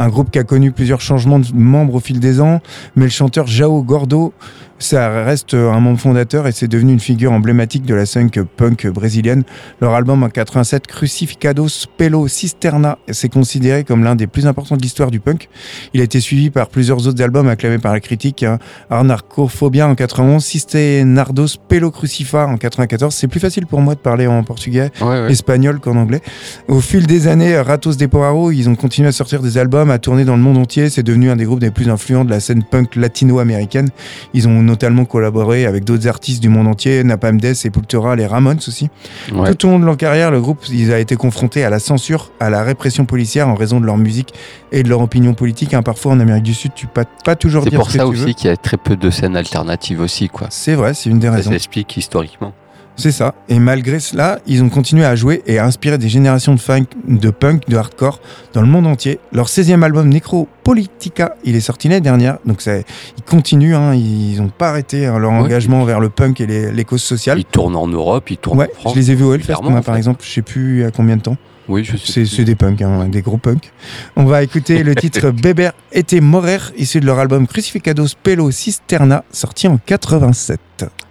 Un 0.00 0.08
groupe 0.10 0.30
qui 0.30 0.38
a 0.38 0.44
connu 0.44 0.70
plusieurs 0.70 1.00
changements 1.00 1.40
de 1.40 1.46
membres 1.52 1.96
au 1.96 2.00
fil 2.00 2.20
des 2.20 2.40
ans, 2.40 2.60
mais 2.94 3.06
le 3.06 3.10
chanteur 3.10 3.48
Jao 3.48 3.82
Gordo, 3.82 4.32
ça 4.78 5.24
reste 5.24 5.54
un 5.54 5.80
membre 5.80 5.98
fondateur 5.98 6.46
et 6.46 6.52
c'est 6.52 6.68
devenu 6.68 6.92
une 6.92 7.00
figure 7.00 7.32
emblématique 7.32 7.84
de 7.84 7.94
la 7.94 8.06
scène 8.06 8.30
punk 8.30 8.86
brésilienne. 8.88 9.42
Leur 9.80 9.94
album 9.94 10.22
en 10.22 10.28
87, 10.28 10.86
Crucificados 10.86 11.86
Pelo 11.96 12.28
Cisterna, 12.28 12.98
c'est 13.10 13.28
considéré 13.28 13.84
comme 13.84 14.04
l'un 14.04 14.14
des 14.14 14.26
plus 14.26 14.46
importants 14.46 14.76
de 14.76 14.82
l'histoire 14.82 15.10
du 15.10 15.20
punk. 15.20 15.48
Il 15.94 16.00
a 16.00 16.04
été 16.04 16.20
suivi 16.20 16.50
par 16.50 16.68
plusieurs 16.68 17.06
autres 17.06 17.22
albums 17.22 17.48
acclamés 17.48 17.78
par 17.78 17.92
la 17.92 18.00
critique. 18.00 18.42
Hein. 18.42 18.58
Arnarcophobia 18.90 19.88
en 19.88 19.94
91, 19.94 20.66
Nardos 21.04 21.46
Pelo 21.68 21.90
Crucifa 21.90 22.46
en 22.46 22.56
94. 22.56 23.14
C'est 23.14 23.28
plus 23.28 23.40
facile 23.40 23.66
pour 23.66 23.80
moi 23.80 23.94
de 23.94 24.00
parler 24.00 24.26
en 24.26 24.42
portugais 24.44 24.90
Ouais, 25.00 25.06
ouais. 25.06 25.32
espagnol 25.32 25.80
qu'en 25.80 25.96
anglais. 25.96 26.20
Au 26.68 26.80
fil 26.80 27.06
des 27.06 27.26
années, 27.26 27.58
Ratos 27.60 27.96
de 27.96 28.06
Poraro, 28.06 28.50
ils 28.52 28.68
ont 28.68 28.74
continué 28.76 29.08
à 29.08 29.12
sortir 29.12 29.42
des 29.42 29.58
albums, 29.58 29.90
à 29.90 29.98
tourner 29.98 30.24
dans 30.24 30.36
le 30.36 30.42
monde 30.42 30.58
entier. 30.58 30.90
C'est 30.90 31.02
devenu 31.02 31.30
un 31.30 31.36
des 31.36 31.44
groupes 31.44 31.60
les 31.62 31.70
plus 31.70 31.88
influents 31.88 32.24
de 32.24 32.30
la 32.30 32.40
scène 32.40 32.62
punk 32.62 32.96
latino-américaine. 32.96 33.88
Ils 34.34 34.46
ont 34.48 34.67
notamment 34.68 35.04
collaboré 35.04 35.66
avec 35.66 35.84
d'autres 35.84 36.06
artistes 36.06 36.40
du 36.40 36.48
monde 36.48 36.68
entier, 36.68 37.02
Napalm 37.02 37.40
Death, 37.40 37.56
Sepultura, 37.56 38.14
les 38.14 38.26
Ramones 38.26 38.58
aussi. 38.68 38.88
Ouais. 39.32 39.52
Tout 39.54 39.66
au 39.66 39.70
long 39.72 39.78
de 39.80 39.84
leur 39.86 39.96
carrière, 39.96 40.30
le 40.30 40.40
groupe 40.40 40.64
il 40.70 40.92
a 40.92 40.98
été 41.00 41.16
confronté 41.16 41.64
à 41.64 41.70
la 41.70 41.78
censure, 41.80 42.30
à 42.38 42.50
la 42.50 42.62
répression 42.62 43.04
policière 43.06 43.48
en 43.48 43.54
raison 43.54 43.80
de 43.80 43.86
leur 43.86 43.96
musique 43.96 44.32
et 44.70 44.82
de 44.82 44.88
leur 44.88 45.00
opinion 45.00 45.34
politique. 45.34 45.74
hein. 45.74 45.82
Parfois 45.82 46.12
en 46.12 46.20
Amérique 46.20 46.44
du 46.44 46.54
Sud, 46.54 46.72
tu 46.74 46.86
peux 46.86 47.04
pas 47.24 47.34
toujours 47.34 47.64
C'est 47.64 47.70
dire 47.70 47.78
pour 47.80 47.88
ce 47.90 47.94
que 47.96 47.98
ça 48.04 48.08
tu 48.10 48.14
veux. 48.16 48.24
aussi 48.24 48.34
qu'il 48.34 48.48
y 48.50 48.52
a 48.52 48.56
très 48.56 48.76
peu 48.76 48.94
de 48.96 49.10
scènes 49.10 49.36
alternatives 49.36 50.00
aussi, 50.00 50.28
quoi. 50.28 50.46
C'est 50.50 50.74
vrai, 50.74 50.94
c'est 50.94 51.10
une 51.10 51.18
des 51.18 51.28
Ça 51.28 51.34
raisons. 51.34 51.50
s'explique 51.50 51.96
historiquement. 51.96 52.52
C'est 52.98 53.12
ça. 53.12 53.34
Et 53.48 53.58
malgré 53.60 54.00
cela, 54.00 54.40
ils 54.46 54.62
ont 54.62 54.68
continué 54.68 55.04
à 55.04 55.14
jouer 55.14 55.42
et 55.46 55.58
à 55.58 55.64
inspirer 55.64 55.98
des 55.98 56.08
générations 56.08 56.52
de, 56.54 56.58
funk, 56.60 56.86
de 57.06 57.30
punk, 57.30 57.68
de 57.68 57.76
hardcore 57.76 58.20
dans 58.54 58.60
le 58.60 58.66
monde 58.66 58.86
entier. 58.88 59.20
Leur 59.32 59.46
16e 59.46 59.82
album, 59.84 60.08
Necropolitica, 60.08 61.36
il 61.44 61.54
est 61.54 61.60
sorti 61.60 61.88
l'année 61.88 62.00
dernière. 62.00 62.38
Donc 62.44 62.60
ça, 62.60 62.76
ils 62.78 63.22
continuent, 63.24 63.74
hein, 63.76 63.94
ils 63.94 64.36
n'ont 64.42 64.48
pas 64.48 64.70
arrêté 64.70 65.06
hein, 65.06 65.18
leur 65.18 65.30
Ouais. 65.30 65.38
engagement 65.38 65.84
vers 65.84 66.00
le 66.00 66.08
punk 66.08 66.40
et 66.40 66.46
les, 66.46 66.72
les 66.72 66.84
causes 66.84 67.02
sociales. 67.02 67.38
Ils 67.38 67.44
tournent 67.44 67.76
en 67.76 67.86
Europe, 67.86 68.30
ils 68.30 68.36
tournent 68.36 68.58
Ouais, 68.58 68.70
en 68.76 68.80
France. 68.80 68.94
je 68.94 68.98
les 68.98 69.10
ai 69.12 69.14
vus 69.14 69.24
au 69.24 69.32
Hellfest, 69.34 69.54
moi, 69.62 69.80
par 69.82 69.96
exemple. 69.96 70.24
Je 70.26 70.30
sais 70.32 70.42
plus 70.42 70.84
à 70.84 70.90
combien 70.90 71.16
de 71.16 71.22
temps. 71.22 71.36
Oui, 71.68 71.84
je 71.84 71.96
sais. 71.98 72.24
C'est 72.24 72.44
des 72.44 72.54
punks, 72.54 72.80
hein, 72.80 73.08
des 73.08 73.20
gros 73.20 73.36
punks. 73.36 73.70
On 74.16 74.24
va 74.24 74.42
écouter 74.42 74.82
le 74.82 74.94
titre 74.94 75.30
Beber 75.42 75.70
était 75.92 76.20
morer, 76.20 76.58
issu 76.78 76.98
de 76.98 77.04
leur 77.06 77.18
album 77.18 77.46
Crucificados 77.46 78.08
Pelo 78.22 78.50
Cisterna, 78.50 79.22
sorti 79.30 79.68
en 79.68 79.78
87. 79.84 80.58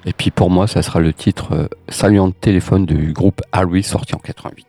Et 0.08 0.14
puis 0.14 0.32
pour 0.32 0.50
moi, 0.50 0.68
ça 0.68 0.82
sera 0.82 1.02
le 1.02 1.12
titre 1.12 1.54
euh, 1.54 1.68
Saluant 1.90 2.30
de 2.30 2.34
téléphone 2.34 2.86
du 2.86 3.12
groupe 3.12 3.42
Harry 3.52 3.84
sorti 3.84 4.16
en 4.16 4.20
88. 4.20 4.66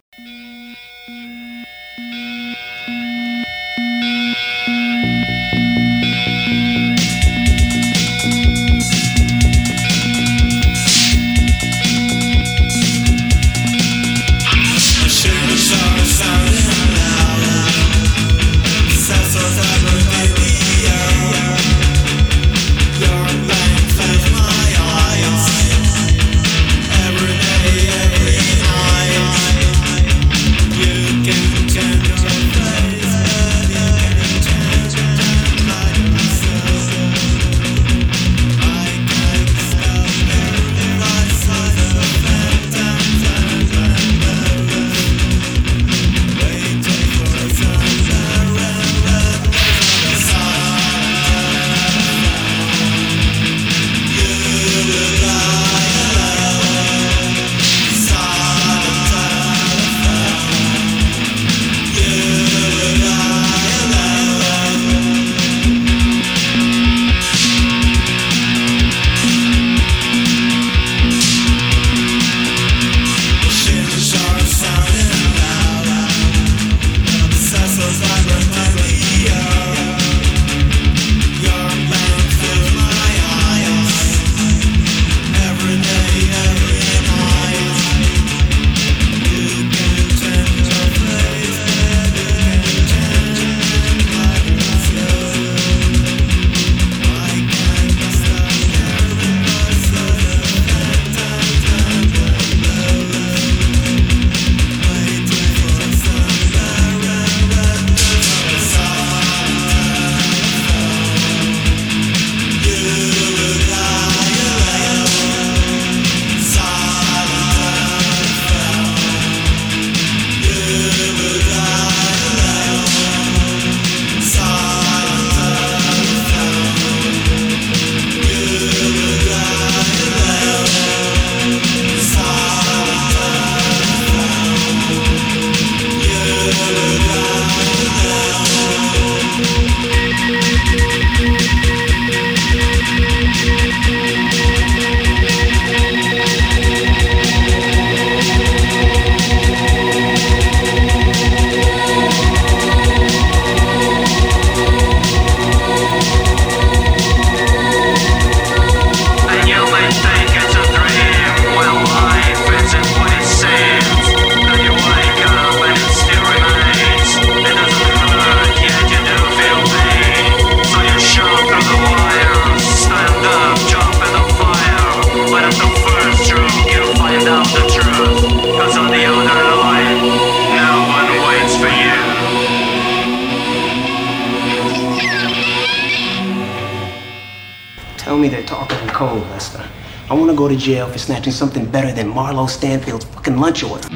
Jail 190.68 190.86
for 190.86 190.98
snatching 190.98 191.32
something 191.32 191.64
better 191.64 191.92
than 191.92 192.12
Marlo 192.12 192.46
Stanfield's 192.46 193.06
fucking 193.06 193.38
lunch 193.38 193.64
order. 193.64 193.88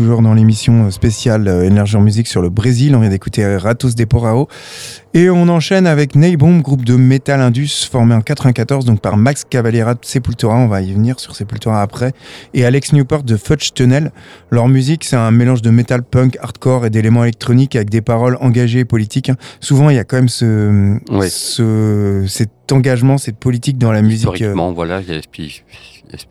Toujours 0.00 0.22
dans 0.22 0.32
l'émission 0.32 0.90
spéciale 0.90 1.46
euh, 1.46 1.62
Énergie 1.62 1.94
en 1.94 2.00
musique 2.00 2.26
sur 2.26 2.40
le 2.40 2.48
Brésil. 2.48 2.96
On 2.96 3.00
vient 3.00 3.10
d'écouter 3.10 3.44
Ratos 3.58 3.94
de 3.94 4.04
Porao. 4.06 4.48
Et 5.12 5.28
on 5.28 5.48
enchaîne 5.48 5.88
avec 5.88 6.14
Neybomb, 6.14 6.60
groupe 6.60 6.84
de 6.84 6.94
metal 6.94 7.40
indus 7.40 7.88
formé 7.90 8.14
en 8.14 8.20
94 8.20 8.84
donc 8.84 9.00
par 9.00 9.16
Max 9.16 9.44
Cavalera 9.48 9.94
de 9.94 9.98
Sepultura. 10.04 10.54
On 10.56 10.68
va 10.68 10.82
y 10.82 10.92
venir 10.92 11.18
sur 11.18 11.34
Sepultura 11.34 11.82
après. 11.82 12.12
Et 12.54 12.64
Alex 12.64 12.92
Newport 12.92 13.24
de 13.24 13.36
Fudge 13.36 13.72
Tunnel. 13.74 14.12
Leur 14.50 14.68
musique, 14.68 15.02
c'est 15.02 15.16
un 15.16 15.32
mélange 15.32 15.62
de 15.62 15.70
metal 15.70 16.04
punk, 16.04 16.38
hardcore 16.40 16.86
et 16.86 16.90
d'éléments 16.90 17.24
électroniques 17.24 17.74
avec 17.74 17.90
des 17.90 18.02
paroles 18.02 18.36
engagées 18.40 18.78
et 18.80 18.84
politiques. 18.84 19.32
Souvent, 19.58 19.90
il 19.90 19.96
y 19.96 19.98
a 19.98 20.04
quand 20.04 20.16
même 20.16 20.28
ce, 20.28 22.24
cet 22.28 22.70
engagement, 22.70 23.18
cette 23.18 23.36
politique 23.36 23.78
dans 23.78 23.90
la 23.90 24.02
musique. 24.02 24.28
euh, 24.28 24.34
Historiquement, 24.34 24.72
voilà, 24.72 25.00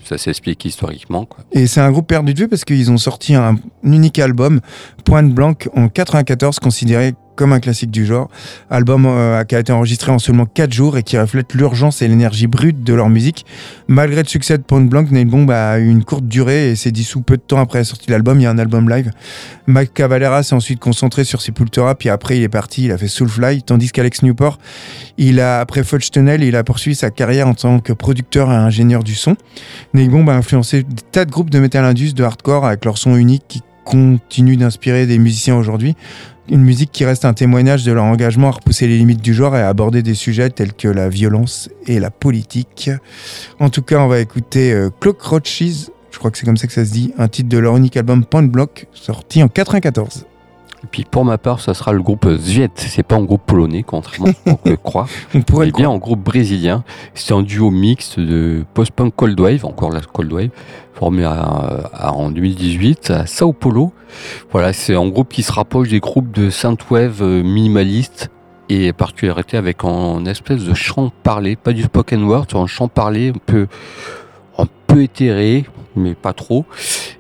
ça 0.05 0.17
s'explique 0.17 0.63
historiquement. 0.63 1.25
Quoi. 1.25 1.43
Et 1.51 1.67
c'est 1.67 1.81
un 1.81 1.91
groupe 1.91 2.07
perdu 2.07 2.33
de 2.33 2.39
vue 2.39 2.47
parce 2.47 2.63
qu'ils 2.63 2.89
ont 2.91 2.97
sorti 2.97 3.35
un 3.35 3.55
unique 3.83 4.19
album, 4.19 4.61
Pointe 5.03 5.33
Blanque, 5.33 5.67
en 5.75 5.89
94, 5.89 6.59
considéré 6.59 7.13
comme 7.39 7.54
un 7.54 7.62
classique 7.62 7.89
du 7.89 8.06
genre. 8.06 8.30
Album 8.69 9.06
euh, 9.06 9.45
qui 9.45 9.56
a 9.56 9.60
été 9.60 9.71
enregistré 9.71 10.12
en 10.12 10.19
seulement 10.19 10.45
4 10.45 10.73
jours 10.73 10.97
et 10.97 11.04
qui 11.04 11.17
reflète 11.17 11.54
l'urgence 11.54 12.02
et 12.02 12.08
l'énergie 12.10 12.47
brute 12.47 12.84
de 12.84 12.93
leur 12.93 13.08
musique. 13.08 13.45
Malgré 13.88 14.21
le 14.21 14.28
succès 14.28 14.58
de 14.58 14.63
Pointe 14.63 14.89
Blanque, 14.89 15.10
Neil 15.12 15.23
Bomb 15.23 15.49
a 15.49 15.80
eu 15.80 15.88
une 15.88 16.04
courte 16.04 16.25
durée 16.25 16.71
et 16.71 16.75
s'est 16.75 16.91
dissous 16.91 17.21
peu 17.21 17.38
de 17.38 17.41
temps 17.41 17.62
après 17.62 17.80
la 17.80 17.86
sortie 17.86 18.08
de 18.08 18.12
l'album. 18.12 18.41
Il 18.41 18.43
y 18.43 18.45
a 18.45 18.49
un 18.49 18.58
album 18.58 18.89
live. 18.89 19.12
Mike 19.67 19.91
s'est 19.95 20.54
ensuite 20.54 20.82
concentré 20.82 21.23
sur 21.23 21.41
Sepultura, 21.41 21.95
puis 21.95 22.10
après 22.10 22.36
il 22.36 22.43
est 22.43 22.49
parti, 22.49 22.84
il 22.84 22.91
a 22.91 22.97
fait 22.97 23.08
Soulfly, 23.08 23.63
tandis 23.63 23.89
qu'Alex 23.93 24.21
Newport, 24.23 24.60
il 25.17 25.39
a, 25.39 25.62
après 25.62 25.86
Fudge 25.86 26.10
Tunnel, 26.12 26.43
il 26.43 26.58
a 26.58 26.65
poursuivi 26.65 26.95
sa 26.95 27.10
carrière 27.10 27.47
en 27.47 27.54
tant 27.54 27.80
que 27.80 27.93
producteur 27.93 28.52
et 28.52 28.56
ingénieur 28.56 29.02
du 29.02 29.15
son. 29.15 29.38
Neil 29.93 30.10
a 30.28 30.34
influencé 30.34 30.84
des 30.84 31.04
tas 31.10 31.23
de 31.23 31.32
groupes 31.32 31.52
de 31.52 31.60
metal 31.60 31.86
indus, 31.86 32.13
de 32.13 32.23
hardcore, 32.25 32.65
avec 32.65 32.84
leur 32.84 32.97
son 32.97 33.15
unique 33.15 33.45
qui 33.47 33.62
continue 33.89 34.56
d'inspirer 34.56 35.08
des 35.08 35.17
musiciens 35.17 35.56
aujourd'hui. 35.56 35.95
Une 36.51 36.63
musique 36.63 36.91
qui 36.91 37.05
reste 37.05 37.25
un 37.25 37.33
témoignage 37.35 37.83
de 37.83 37.91
leur 37.91 38.03
engagement 38.03 38.47
à 38.47 38.51
repousser 38.51 38.88
les 38.88 38.97
limites 38.97 39.21
du 39.21 39.35
genre 39.35 39.55
et 39.55 39.62
à 39.62 39.69
aborder 39.69 40.01
des 40.01 40.15
sujets 40.15 40.49
tels 40.49 40.73
que 40.73 40.88
la 40.88 41.07
violence 41.07 41.69
et 41.85 41.99
la 41.99 42.09
politique. 42.09 42.89
En 43.59 43.69
tout 43.69 43.83
cas, 43.83 43.99
on 43.99 44.07
va 44.07 44.19
écouter 44.19 44.73
euh, 44.73 44.89
Clock 44.99 45.21
Roaches, 45.21 45.89
je 46.09 46.17
crois 46.17 46.31
que 46.31 46.39
c'est 46.39 46.45
comme 46.45 46.57
ça 46.57 46.65
que 46.65 46.73
ça 46.73 46.85
se 46.85 46.91
dit, 46.91 47.13
un 47.19 47.27
titre 47.27 47.49
de 47.49 47.57
leur 47.59 47.77
unique 47.77 47.97
album 47.97 48.25
Point 48.25 48.43
Block, 48.43 48.88
sorti 48.93 49.43
en 49.43 49.47
94. 49.47 50.25
Et 50.83 50.87
puis 50.89 51.03
pour 51.09 51.25
ma 51.25 51.37
part, 51.37 51.59
ça 51.59 51.73
sera 51.73 51.91
le 51.91 52.01
groupe 52.01 52.27
Zviet. 52.37 52.69
C'est 52.75 53.03
pas 53.03 53.15
un 53.17 53.23
groupe 53.23 53.41
polonais, 53.45 53.83
contrairement 53.83 54.27
à 54.27 54.33
ce 54.33 54.43
qu'on 54.51 54.55
peut 54.55 54.77
croire. 54.83 55.07
On 55.35 55.41
pourrait 55.41 55.65
le 55.65 55.71
bien 55.73 55.89
un 55.91 55.97
groupe 55.97 56.23
brésilien. 56.23 56.83
C'est 57.13 57.33
un 57.33 57.41
duo 57.41 57.69
mixte 57.69 58.19
de 58.19 58.63
post-punk 58.73 59.13
cold 59.15 59.39
wave, 59.39 59.65
encore 59.65 59.91
la 59.91 59.99
cold 60.01 60.31
wave, 60.31 60.49
formé 60.93 61.25
à- 61.25 61.31
à- 61.93 62.11
en 62.13 62.31
2018 62.31 63.11
à 63.11 63.25
Sao 63.25 63.51
Paulo. 63.51 63.91
Voilà, 64.51 64.71
c'est 64.73 64.95
un 64.95 65.07
groupe 65.09 65.29
qui 65.33 65.43
se 65.43 65.51
rapproche 65.51 65.89
des 65.89 65.99
groupes 65.99 66.31
de 66.31 66.49
synthwave 66.49 67.21
euh, 67.21 67.43
minimalistes 67.43 68.31
et 68.69 68.93
particularité 68.93 69.57
avec 69.57 69.83
un 69.83 70.25
espèce 70.25 70.63
de 70.63 70.73
chant 70.73 71.11
parlé, 71.23 71.55
pas 71.55 71.73
du 71.73 71.83
spoken 71.83 72.23
word, 72.23 72.45
un 72.53 72.67
chant 72.67 72.87
parlé 72.87 73.29
un 73.29 73.39
peu, 73.45 73.67
un 74.57 74.65
peu 74.87 75.01
éthéré, 75.03 75.65
mais 75.99 76.15
pas 76.15 76.33
trop. 76.33 76.65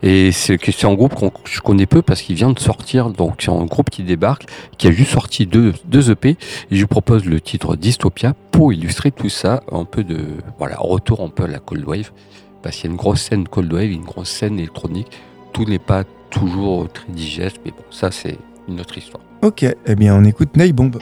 Et 0.01 0.31
c'est 0.31 0.85
un 0.85 0.93
groupe 0.93 1.13
que 1.15 1.49
je 1.49 1.61
connais 1.61 1.85
peu 1.85 2.01
parce 2.01 2.21
qu'il 2.21 2.35
vient 2.35 2.51
de 2.51 2.59
sortir, 2.59 3.09
donc 3.09 3.35
c'est 3.39 3.51
un 3.51 3.65
groupe 3.65 3.89
qui 3.89 4.03
débarque, 4.03 4.45
qui 4.77 4.87
a 4.87 4.91
juste 4.91 5.11
sorti 5.11 5.45
deux, 5.45 5.73
deux 5.85 6.11
EP. 6.11 6.37
Je 6.71 6.81
vous 6.81 6.87
propose 6.87 7.25
le 7.25 7.41
titre 7.41 7.75
Dystopia 7.75 8.33
pour 8.51 8.73
illustrer 8.73 9.11
tout 9.11 9.29
ça, 9.29 9.61
un 9.71 9.85
peu 9.85 10.03
de 10.03 10.19
voilà 10.57 10.77
retour 10.77 11.21
un 11.21 11.29
peu 11.29 11.43
à 11.43 11.47
la 11.47 11.59
cold 11.59 11.85
wave, 11.85 12.11
parce 12.63 12.77
qu'il 12.77 12.85
y 12.85 12.87
a 12.87 12.91
une 12.91 12.97
grosse 12.97 13.21
scène 13.21 13.47
cold 13.47 13.71
wave, 13.71 13.91
une 13.91 14.03
grosse 14.03 14.29
scène 14.29 14.57
électronique. 14.57 15.07
Tout 15.53 15.65
n'est 15.65 15.79
pas 15.79 16.03
toujours 16.29 16.87
très 16.91 17.11
digeste, 17.11 17.59
mais 17.65 17.71
bon, 17.71 17.83
ça 17.91 18.11
c'est 18.11 18.37
une 18.67 18.79
autre 18.79 18.97
histoire. 18.97 19.23
Ok, 19.41 19.63
eh 19.63 19.95
bien 19.95 20.15
on 20.15 20.23
écoute 20.23 20.55
Neil 20.55 20.73
Bomb. 20.73 20.97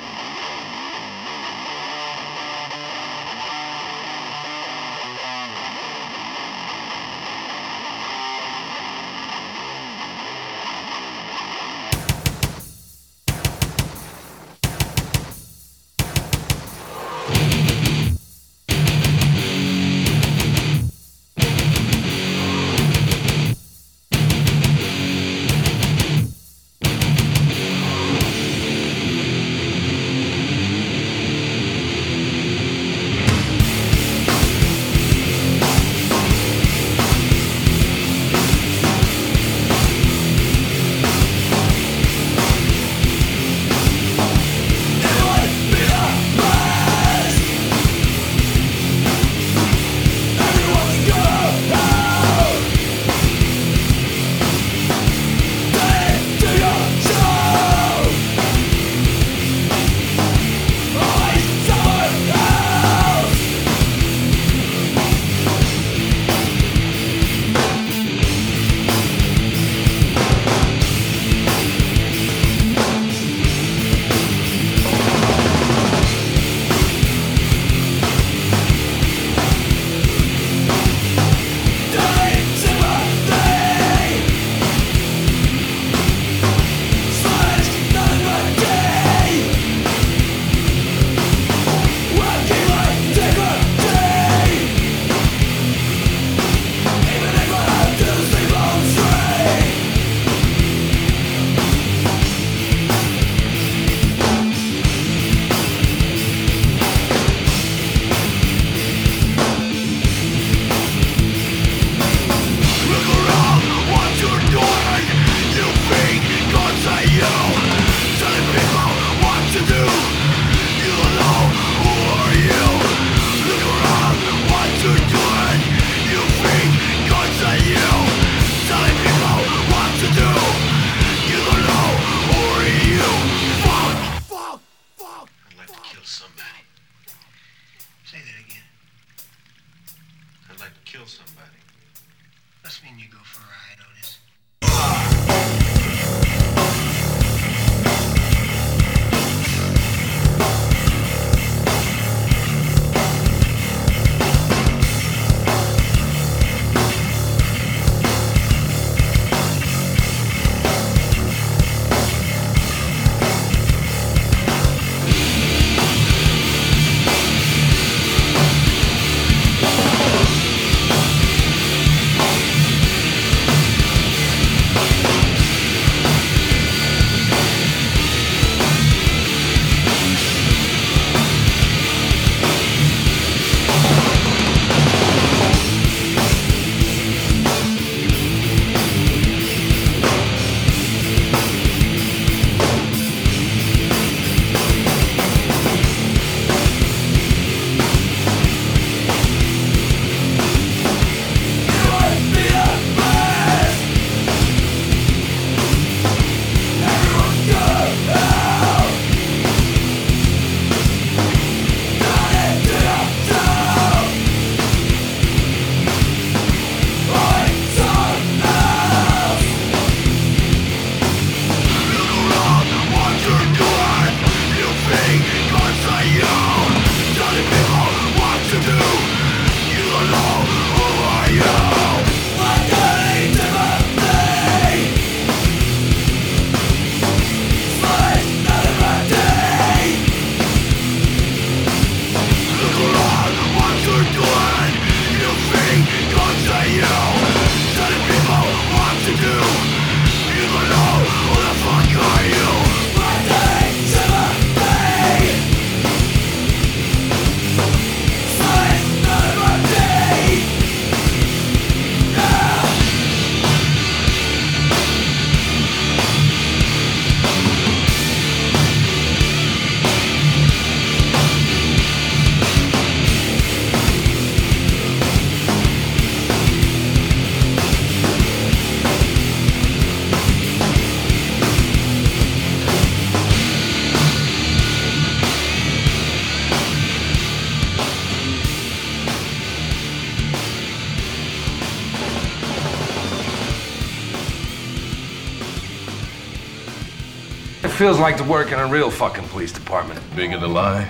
Feels 297.87 297.99
like 298.01 298.17
to 298.17 298.23
work 298.25 298.51
in 298.51 298.59
a 298.59 298.67
real 298.67 298.91
fucking 298.91 299.25
police 299.29 299.53
department. 299.53 299.97
Bigger 300.13 300.37
the 300.37 300.45
lie, 300.45 300.85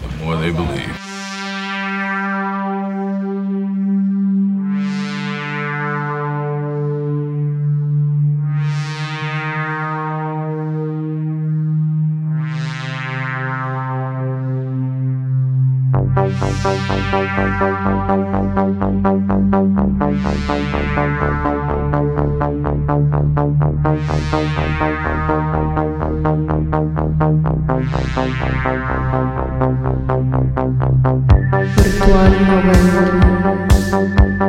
the 0.00 0.24
more 0.24 0.36
they 0.36 0.52
believe. 0.52 0.95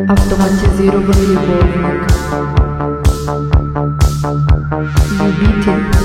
Автоматизированный 0.08 1.26
любовник. 1.26 2.02
Любитель 5.20 5.95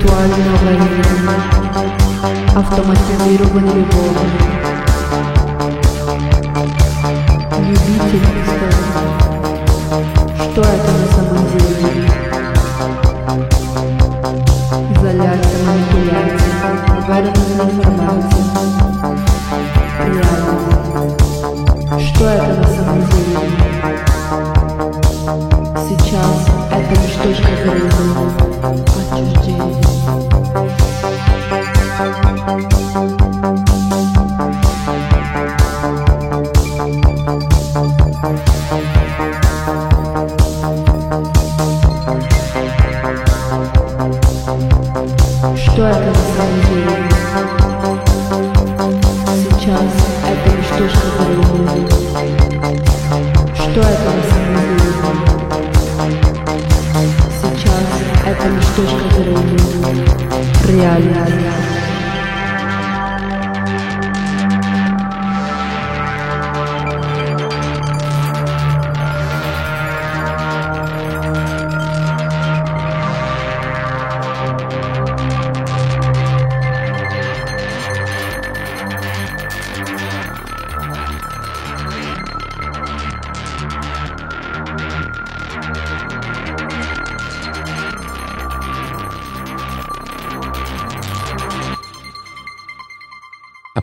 virtual 0.00 0.30
no 0.30 0.56
reino, 0.64 0.86
automatizar 2.54 3.28
un 3.52 4.69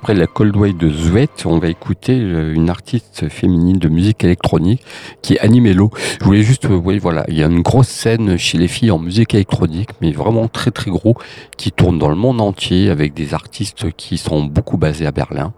Après 0.08 0.18
la 0.18 0.28
Cold 0.28 0.56
Wave 0.56 0.78
de 0.78 0.90
Zouet, 0.90 1.28
on 1.44 1.60
va 1.60 1.68
écouter 1.68 2.18
euh, 2.18 2.54
une 2.54 2.70
artiste 2.70 3.28
féminine 3.28 3.78
de 3.78 3.90
musique 3.90 4.24
électronique 4.24 4.82
qui 5.22 5.34
est 5.34 5.40
Animelo. 5.40 5.92
Je 6.22 6.24
voulais 6.24 6.44
juste, 6.44 6.64
euh, 6.64 6.82
oui, 6.82 6.98
voilà, 6.98 7.26
il 7.28 7.38
y 7.38 7.44
a 7.44 7.48
une 7.48 7.62
grosse 7.62 7.90
scène 7.90 8.38
chez 8.38 8.58
les 8.58 8.70
filles 8.70 8.92
en 8.92 9.00
musique 9.00 9.34
électronique, 9.34 9.90
mais 10.00 10.14
vraiment 10.14 10.48
très 10.48 10.72
très 10.72 10.92
gros, 10.92 11.18
qui 11.58 11.74
tourne 11.74 12.00
dans 12.00 12.08
le 12.08 12.16
monde 12.16 12.40
entier 12.40 12.90
avec 12.90 13.14
des 13.16 13.34
artistes 13.34 13.92
qui 13.98 14.18
sont 14.18 14.46
beaucoup 14.46 14.78
basés 14.78 15.06
à 15.06 15.12
Berlin. 15.12 15.52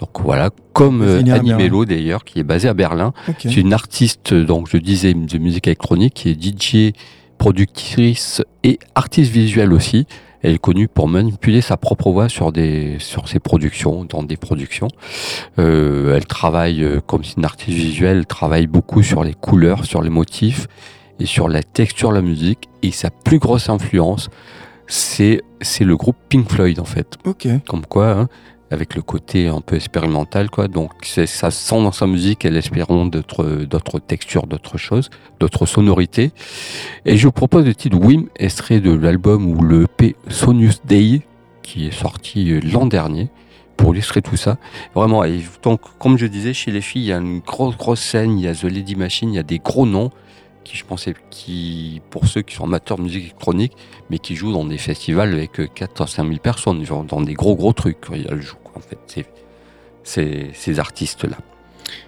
Donc 0.00 0.20
voilà, 0.24 0.50
comme 0.72 1.00
euh, 1.00 1.18
Génial, 1.18 1.38
Animelo 1.38 1.84
d'ailleurs, 1.84 2.24
qui 2.24 2.40
est 2.40 2.42
basé 2.42 2.66
à 2.66 2.74
Berlin. 2.74 3.12
C'est 3.38 3.54
une 3.54 3.72
artiste, 3.72 4.34
donc 4.34 4.66
je 4.68 4.76
disais, 4.76 5.14
de 5.14 5.38
musique 5.38 5.68
électronique, 5.68 6.14
qui 6.14 6.30
est 6.30 6.42
DJ, 6.42 6.94
productrice 7.38 8.42
et 8.64 8.80
artiste 8.96 9.30
visuelle 9.30 9.72
aussi. 9.72 10.08
Elle 10.44 10.56
est 10.56 10.58
connue 10.58 10.88
pour 10.88 11.08
manipuler 11.08 11.62
sa 11.62 11.78
propre 11.78 12.10
voix 12.10 12.28
sur 12.28 12.52
des 12.52 12.98
sur 12.98 13.28
ses 13.28 13.38
productions, 13.38 14.04
dans 14.04 14.22
des 14.22 14.36
productions. 14.36 14.88
Euh, 15.58 16.14
elle 16.14 16.26
travaille 16.26 16.84
euh, 16.84 17.00
comme 17.00 17.24
c'est 17.24 17.38
une 17.38 17.46
artiste 17.46 17.78
visuelle, 17.78 18.18
elle 18.18 18.26
travaille 18.26 18.66
beaucoup 18.66 19.02
sur 19.02 19.24
les 19.24 19.32
couleurs, 19.32 19.86
sur 19.86 20.02
les 20.02 20.10
motifs 20.10 20.66
et 21.18 21.24
sur 21.24 21.48
la 21.48 21.62
texture 21.62 22.10
de 22.10 22.16
la 22.16 22.20
musique. 22.20 22.68
Et 22.82 22.90
sa 22.90 23.08
plus 23.10 23.38
grosse 23.38 23.70
influence, 23.70 24.28
c'est 24.86 25.40
c'est 25.62 25.84
le 25.84 25.96
groupe 25.96 26.16
Pink 26.28 26.50
Floyd 26.50 26.78
en 26.78 26.84
fait. 26.84 27.16
Ok. 27.24 27.48
Comme 27.66 27.86
quoi, 27.86 28.10
hein, 28.10 28.28
avec 28.70 28.94
le 28.94 29.02
côté 29.02 29.48
un 29.48 29.60
peu 29.60 29.76
expérimental, 29.76 30.50
quoi. 30.50 30.68
Donc 30.68 30.92
ça 31.04 31.50
sent 31.50 31.82
dans 31.82 31.92
sa 31.92 32.06
musique 32.06 32.44
et 32.44 32.50
l'espérons 32.50 33.06
d'autres 33.06 33.98
textures, 33.98 34.46
d'autres 34.46 34.78
choses, 34.78 35.10
d'autres 35.40 35.66
sonorités. 35.66 36.32
Et 37.04 37.16
je 37.16 37.26
vous 37.26 37.32
propose 37.32 37.64
le 37.64 37.74
titre 37.74 37.96
Wim, 37.96 38.28
extrait 38.36 38.80
de 38.80 38.92
l'album 38.92 39.46
ou 39.46 39.62
le 39.62 39.86
P 39.86 40.16
Sonius 40.28 40.80
Day, 40.84 41.22
qui 41.62 41.86
est 41.86 41.92
sorti 41.92 42.50
euh, 42.52 42.60
l'an 42.60 42.86
dernier, 42.86 43.28
pour 43.76 43.94
illustrer 43.94 44.22
tout 44.22 44.36
ça. 44.36 44.58
Vraiment, 44.94 45.24
et 45.24 45.40
donc, 45.62 45.80
comme 45.98 46.18
je 46.18 46.26
disais, 46.26 46.52
chez 46.52 46.70
les 46.70 46.80
filles, 46.80 47.02
il 47.02 47.08
y 47.08 47.12
a 47.12 47.18
une 47.18 47.40
grosse, 47.40 47.76
grosse 47.76 48.00
scène, 48.00 48.38
il 48.38 48.44
y 48.44 48.48
a 48.48 48.54
The 48.54 48.64
Lady 48.64 48.96
Machine, 48.96 49.32
il 49.32 49.36
y 49.36 49.38
a 49.38 49.42
des 49.42 49.58
gros 49.58 49.86
noms, 49.86 50.10
qui, 50.64 50.76
je 50.76 50.84
pensais, 50.84 51.14
qui, 51.30 52.00
pour 52.10 52.26
ceux 52.26 52.42
qui 52.42 52.54
sont 52.54 52.64
amateurs 52.64 52.96
de 52.98 53.02
musique 53.02 53.24
électronique, 53.24 53.72
mais 54.10 54.18
qui 54.18 54.34
jouent 54.34 54.52
dans 54.52 54.64
des 54.64 54.78
festivals 54.78 55.32
avec 55.32 55.60
4 55.74 56.02
à 56.02 56.06
5 56.06 56.24
000 56.26 56.38
personnes, 56.38 56.84
genre 56.84 57.04
dans 57.04 57.20
des 57.20 57.34
gros, 57.34 57.54
gros 57.56 57.72
trucs. 57.72 58.00
quoi. 58.00 58.16
Ils 58.16 58.42
jouent, 58.42 58.56
quoi, 58.64 58.72
en 58.76 58.80
fait, 58.80 58.98
c'est- 59.06 59.26
c'est 60.02 60.50
ces 60.54 60.78
artistes-là. 60.80 61.36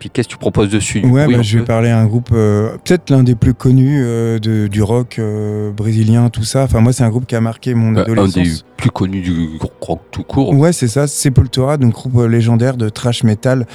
Puis 0.01 0.11
qu'est-ce 0.11 0.27
que 0.29 0.33
tu 0.33 0.38
proposes 0.38 0.71
dessus? 0.71 1.05
Ouais, 1.07 1.27
bah, 1.31 1.38
un 1.38 1.42
je 1.42 1.59
vais 1.59 1.64
parler 1.64 1.90
à 1.90 1.99
un 1.99 2.07
groupe, 2.07 2.31
euh, 2.33 2.77
peut-être 2.85 3.11
l'un 3.11 3.23
des 3.23 3.35
plus 3.35 3.55
connus 3.55 4.03
euh, 4.03 4.38
de- 4.38 4.66
du 4.66 4.83
rock 4.83 5.19
euh, 5.19 5.71
brésilien, 5.71 6.29
tout 6.29 6.42
ça. 6.45 6.64
Enfin, 6.64 6.81
moi, 6.81 6.92
c'est 6.92 7.05
un 7.05 7.09
groupe 7.11 7.27
qui 7.27 7.37
a 7.37 7.40
marqué 7.40 7.75
mon 7.75 7.95
Euh, 7.95 8.01
un 8.01 8.03
adolescence. 8.03 8.35
des 8.35 8.51
plus 8.77 8.90
connus 8.90 9.21
du 9.21 9.49
rock 9.81 10.01
tout 10.11 10.25
court. 10.25 10.53
Ouais, 10.55 10.73
c'est 10.73 10.88
ça, 10.88 11.07
Sepultura, 11.07 11.77
donc 11.77 11.92
groupe 11.92 12.16
euh, 12.16 12.27
légendaire 12.27 12.77
de 12.77 12.88
thrash 12.88 13.23
metal, 13.23 13.66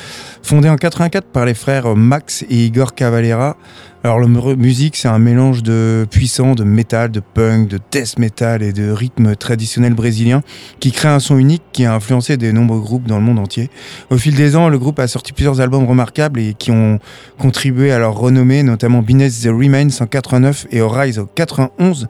fondé 0.44 0.70
en 0.70 0.76
84 0.76 1.28
par 1.28 1.46
les 1.46 1.54
frères 1.54 1.86
euh, 1.86 1.96
Max 1.96 2.44
et 2.50 2.66
Igor 2.66 2.94
Cavalera. 2.94 3.56
Alors, 4.04 4.20
la 4.20 4.28
mu- 4.28 4.56
musique, 4.56 4.96
c'est 4.96 5.08
un 5.08 5.20
mélange 5.20 5.62
de 5.62 6.08
puissant, 6.10 6.56
de 6.56 6.64
métal, 6.64 7.12
de 7.12 7.20
punk, 7.20 7.68
de 7.68 7.78
death 7.92 8.18
metal 8.18 8.64
et 8.64 8.74
de 8.74 8.90
rythme 8.90 9.36
traditionnel 9.36 9.94
brésilien 9.94 10.42
qui 10.80 10.92
crée 10.92 11.08
un 11.10 11.20
son 11.20 11.38
unique 11.38 11.62
qui 11.72 11.86
a 11.86 11.94
influencé 11.94 12.36
de 12.36 12.52
nombreux 12.52 12.80
groupes 12.80 13.06
dans 13.06 13.18
le 13.18 13.24
monde 13.24 13.38
entier. 13.38 13.70
Au 14.10 14.18
fil 14.18 14.34
des 14.36 14.56
ans, 14.56 14.70
le 14.70 14.80
groupe 14.80 14.98
a 14.98 15.08
sorti 15.08 15.34
plusieurs 15.34 15.62
albums 15.62 15.86
remarquables 15.86 16.40
et 16.40 16.56
qui 16.56 16.72
ont 16.72 16.98
contribué 17.38 17.92
à 17.92 18.00
leur 18.00 18.16
renommée, 18.16 18.64
notamment 18.64 19.04
Beneath 19.04 19.40
the 19.44 19.48
Remains 19.50 19.90
en 20.00 20.08
89 20.08 20.66
et 20.72 20.82
Rise 20.82 21.20
en 21.20 21.26
91. 21.26 22.08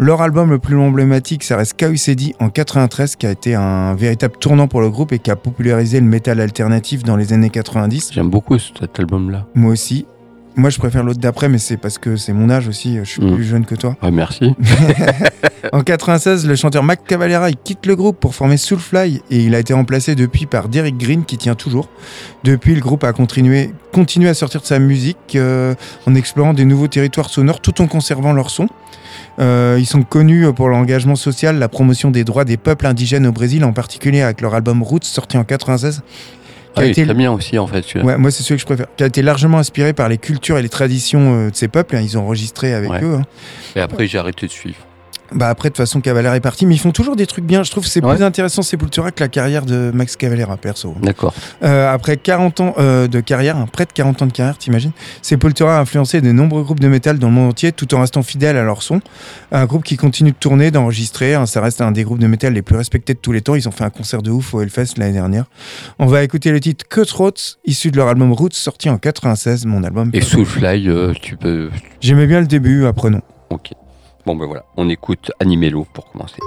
Leur 0.00 0.22
album 0.22 0.50
le 0.50 0.58
plus 0.58 0.76
emblématique, 0.78 1.44
ça 1.44 1.56
reste 1.58 1.74
KUCD 1.76 2.34
en 2.40 2.48
93, 2.48 3.14
qui 3.14 3.26
a 3.26 3.30
été 3.30 3.54
un 3.54 3.94
véritable 3.94 4.34
tournant 4.40 4.66
pour 4.66 4.80
le 4.80 4.90
groupe 4.90 5.12
et 5.12 5.18
qui 5.20 5.30
a 5.30 5.36
popularisé 5.36 6.00
le 6.00 6.06
métal 6.06 6.40
alternatif 6.40 7.04
dans 7.04 7.16
les 7.16 7.32
années 7.34 7.50
90. 7.50 8.10
J'aime 8.12 8.30
beaucoup 8.30 8.58
cet 8.58 8.98
album-là. 8.98 9.46
Moi 9.54 9.70
aussi. 9.72 10.06
Moi, 10.60 10.68
je 10.68 10.78
préfère 10.78 11.02
l'autre 11.02 11.20
d'après, 11.20 11.48
mais 11.48 11.56
c'est 11.56 11.78
parce 11.78 11.96
que 11.96 12.16
c'est 12.16 12.34
mon 12.34 12.50
âge 12.50 12.68
aussi. 12.68 12.98
Je 12.98 13.04
suis 13.04 13.22
Mm. 13.22 13.34
plus 13.34 13.44
jeune 13.44 13.64
que 13.64 13.74
toi. 13.74 13.96
Ouais, 14.02 14.10
merci. 14.10 14.54
En 15.72 15.82
96, 15.82 16.46
le 16.46 16.56
chanteur 16.56 16.82
Mac 16.82 17.04
Cavalera 17.06 17.48
il 17.50 17.56
quitte 17.56 17.86
le 17.86 17.94
groupe 17.94 18.18
pour 18.18 18.34
former 18.34 18.56
Soulfly 18.56 19.22
et 19.30 19.40
il 19.44 19.54
a 19.54 19.58
été 19.60 19.72
remplacé 19.74 20.14
depuis 20.14 20.46
par 20.46 20.68
Derek 20.68 20.96
Green 20.96 21.24
qui 21.24 21.36
tient 21.38 21.54
toujours. 21.54 21.88
Depuis, 22.44 22.74
le 22.74 22.80
groupe 22.80 23.04
a 23.04 23.12
continué, 23.12 23.70
continué 23.92 24.28
à 24.30 24.34
sortir 24.34 24.62
de 24.62 24.66
sa 24.66 24.78
musique 24.78 25.36
euh, 25.36 25.74
en 26.06 26.14
explorant 26.14 26.54
des 26.54 26.64
nouveaux 26.64 26.88
territoires 26.88 27.28
sonores 27.30 27.60
tout 27.60 27.80
en 27.82 27.86
conservant 27.86 28.32
leur 28.32 28.50
son. 28.50 28.68
Euh, 29.38 29.76
ils 29.78 29.86
sont 29.86 30.02
connus 30.02 30.46
pour 30.54 30.68
leur 30.68 30.78
engagement 30.78 31.14
social, 31.16 31.58
la 31.58 31.68
promotion 31.68 32.10
des 32.10 32.24
droits 32.24 32.44
des 32.44 32.56
peuples 32.56 32.86
indigènes 32.86 33.26
au 33.26 33.32
Brésil, 33.32 33.62
en 33.64 33.72
particulier 33.72 34.22
avec 34.22 34.40
leur 34.40 34.54
album 34.54 34.82
Roots 34.82 35.04
sorti 35.04 35.36
en 35.38 35.44
96. 35.44 36.02
Ah, 36.76 36.84
il 36.84 36.90
été- 36.90 37.14
bien 37.14 37.32
aussi, 37.32 37.58
en 37.58 37.66
fait. 37.66 37.84
Ouais, 37.96 38.16
moi, 38.16 38.30
c'est 38.30 38.42
celui 38.42 38.56
que 38.56 38.60
je 38.60 38.66
préfère. 38.66 38.86
Qui 38.96 39.02
a 39.02 39.06
été 39.06 39.22
largement 39.22 39.58
inspiré 39.58 39.92
par 39.92 40.08
les 40.08 40.18
cultures 40.18 40.58
et 40.58 40.62
les 40.62 40.68
traditions 40.68 41.34
euh, 41.46 41.50
de 41.50 41.56
ces 41.56 41.68
peuples. 41.68 41.96
hein. 41.96 42.00
Ils 42.00 42.16
ont 42.16 42.22
enregistré 42.22 42.74
avec 42.74 42.90
Ouais. 42.90 43.02
eux. 43.02 43.14
hein. 43.16 43.22
Et 43.76 43.80
après, 43.80 44.06
j'ai 44.06 44.18
arrêté 44.18 44.46
de 44.46 44.52
suivre. 44.52 44.78
Bah 45.32 45.48
après, 45.48 45.68
de 45.68 45.74
toute 45.74 45.78
façon, 45.78 46.00
Cavalera 46.00 46.36
est 46.36 46.40
parti, 46.40 46.66
mais 46.66 46.74
ils 46.74 46.78
font 46.78 46.90
toujours 46.92 47.16
des 47.16 47.26
trucs 47.26 47.44
bien. 47.44 47.62
Je 47.62 47.70
trouve 47.70 47.84
que 47.84 47.90
c'est 47.90 48.04
Ouais. 48.04 48.14
plus 48.16 48.24
intéressant 48.24 48.62
Sepultura 48.62 49.10
que 49.12 49.22
la 49.22 49.28
carrière 49.28 49.64
de 49.64 49.90
Max 49.94 50.16
Cavalera, 50.16 50.56
perso. 50.56 50.94
D'accord. 51.02 51.32
Euh, 51.62 51.92
après 51.92 52.16
40 52.16 52.60
ans 52.60 52.74
euh, 52.78 53.06
de 53.08 53.20
carrière, 53.20 53.56
hein, 53.56 53.66
près 53.70 53.84
de 53.84 53.92
40 53.92 54.22
ans 54.22 54.26
de 54.26 54.32
carrière, 54.32 54.58
t'imagines 54.58 54.92
Sepultura 55.22 55.78
a 55.78 55.80
influencé 55.80 56.20
de 56.20 56.32
nombreux 56.32 56.62
groupes 56.62 56.80
de 56.80 56.88
métal 56.88 57.18
dans 57.18 57.28
le 57.28 57.34
monde 57.34 57.50
entier, 57.50 57.72
tout 57.72 57.92
en 57.94 58.00
restant 58.00 58.22
fidèle 58.22 58.56
à 58.56 58.62
leur 58.62 58.82
son. 58.82 59.00
Un 59.52 59.66
groupe 59.66 59.84
qui 59.84 59.96
continue 59.96 60.30
de 60.32 60.36
tourner, 60.36 60.70
d'enregistrer. 60.70 61.34
hein, 61.34 61.46
ça 61.46 61.60
reste 61.60 61.80
un 61.80 61.92
des 61.92 62.02
groupes 62.04 62.18
de 62.18 62.26
métal 62.26 62.52
les 62.54 62.62
plus 62.62 62.76
respectés 62.76 63.14
de 63.14 63.18
tous 63.18 63.32
les 63.32 63.40
temps. 63.40 63.54
Ils 63.54 63.68
ont 63.68 63.72
fait 63.72 63.84
un 63.84 63.90
concert 63.90 64.22
de 64.22 64.30
ouf 64.30 64.54
au 64.54 64.60
Hellfest 64.62 64.94
l'année 64.96 65.12
dernière. 65.12 65.44
On 65.98 66.06
va 66.06 66.22
écouter 66.22 66.50
le 66.50 66.60
titre 66.60 66.84
Cutthroats, 66.88 67.30
issu 67.64 67.90
de 67.90 67.96
leur 67.96 68.08
album 68.08 68.32
Roots, 68.32 68.50
sorti 68.54 68.88
en 68.90 68.98
96, 68.98 69.66
mon 69.66 69.84
album. 69.84 70.10
Et 70.12 70.20
Soulfly, 70.20 70.88
euh, 70.88 71.12
tu 71.20 71.36
peux. 71.36 71.70
J'aimais 72.00 72.26
bien 72.26 72.40
le 72.40 72.46
début, 72.46 72.86
après 72.86 73.10
non. 73.10 73.20
Ok. 73.50 73.70
Bon, 74.26 74.36
ben 74.36 74.46
voilà. 74.46 74.64
On 74.76 74.88
écoute 74.88 75.32
Animelo 75.40 75.86
pour 75.92 76.10
commencer. 76.10 76.40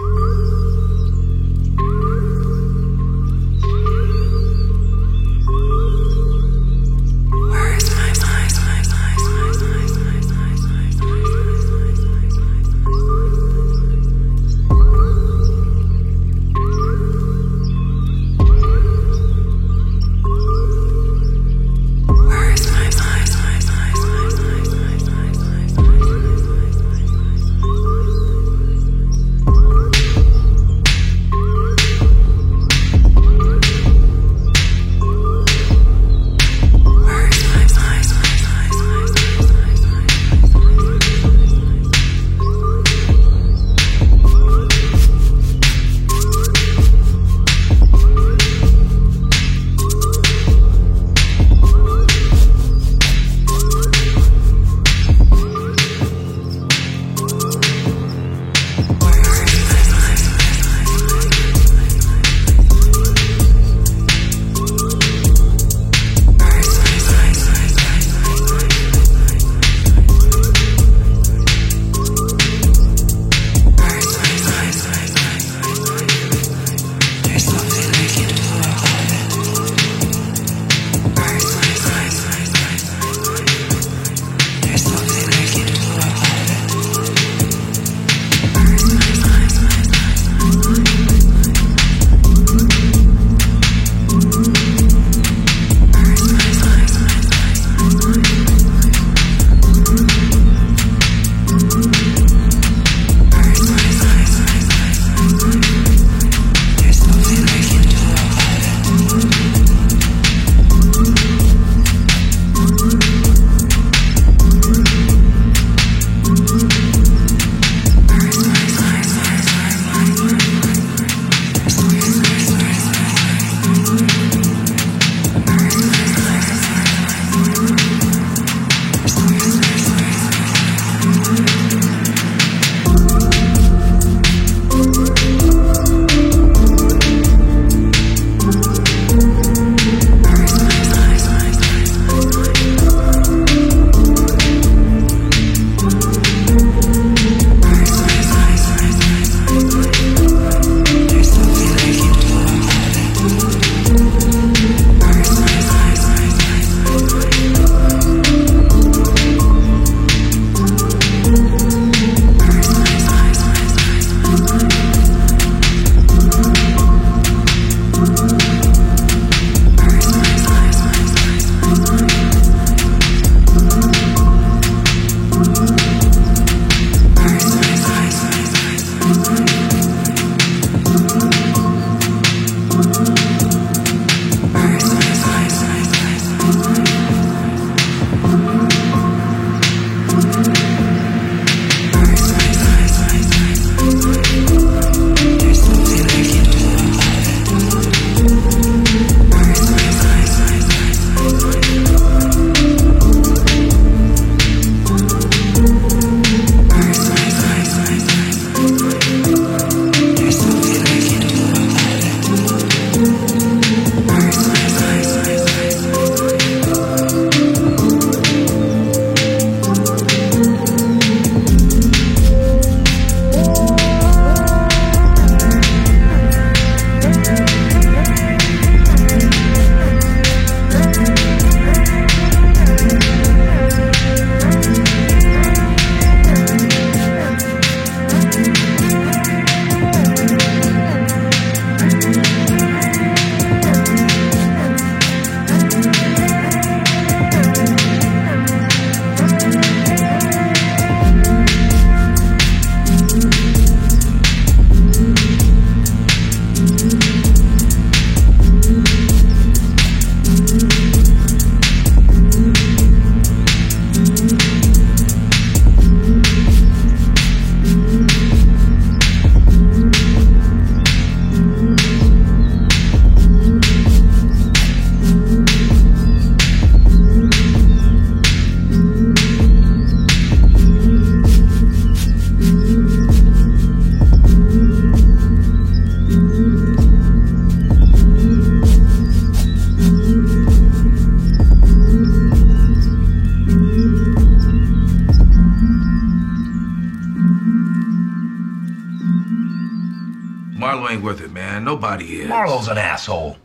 Marlowe's 302.43 302.67
an 302.67 302.77
asshole. 302.77 303.37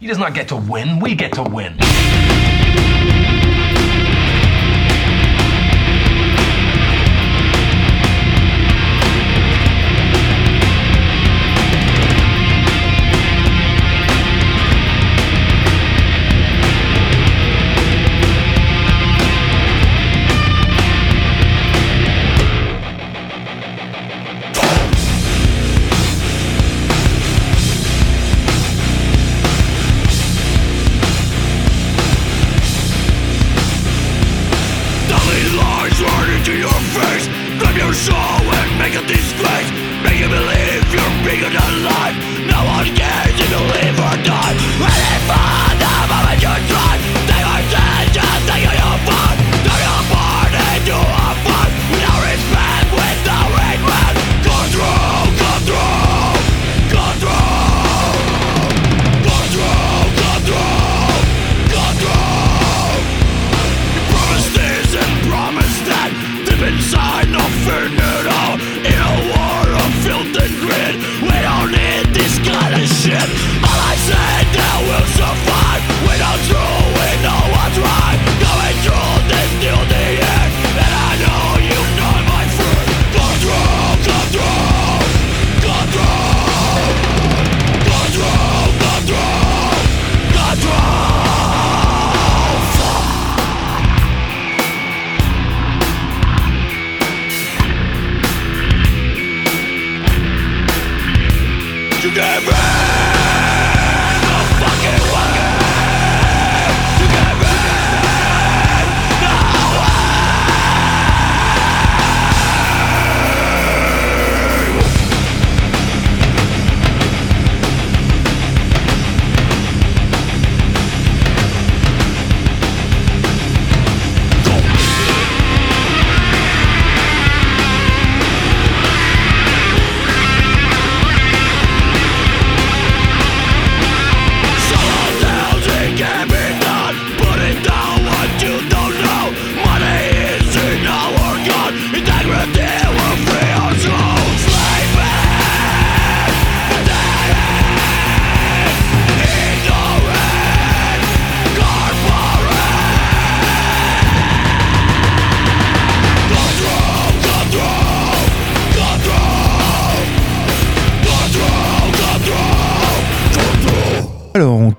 He 0.00 0.08
does 0.08 0.18
not 0.18 0.34
get 0.34 0.48
to 0.48 0.56
win. 0.56 0.98
We 0.98 1.14
get 1.14 1.34
to 1.34 1.44
win. 1.44 1.78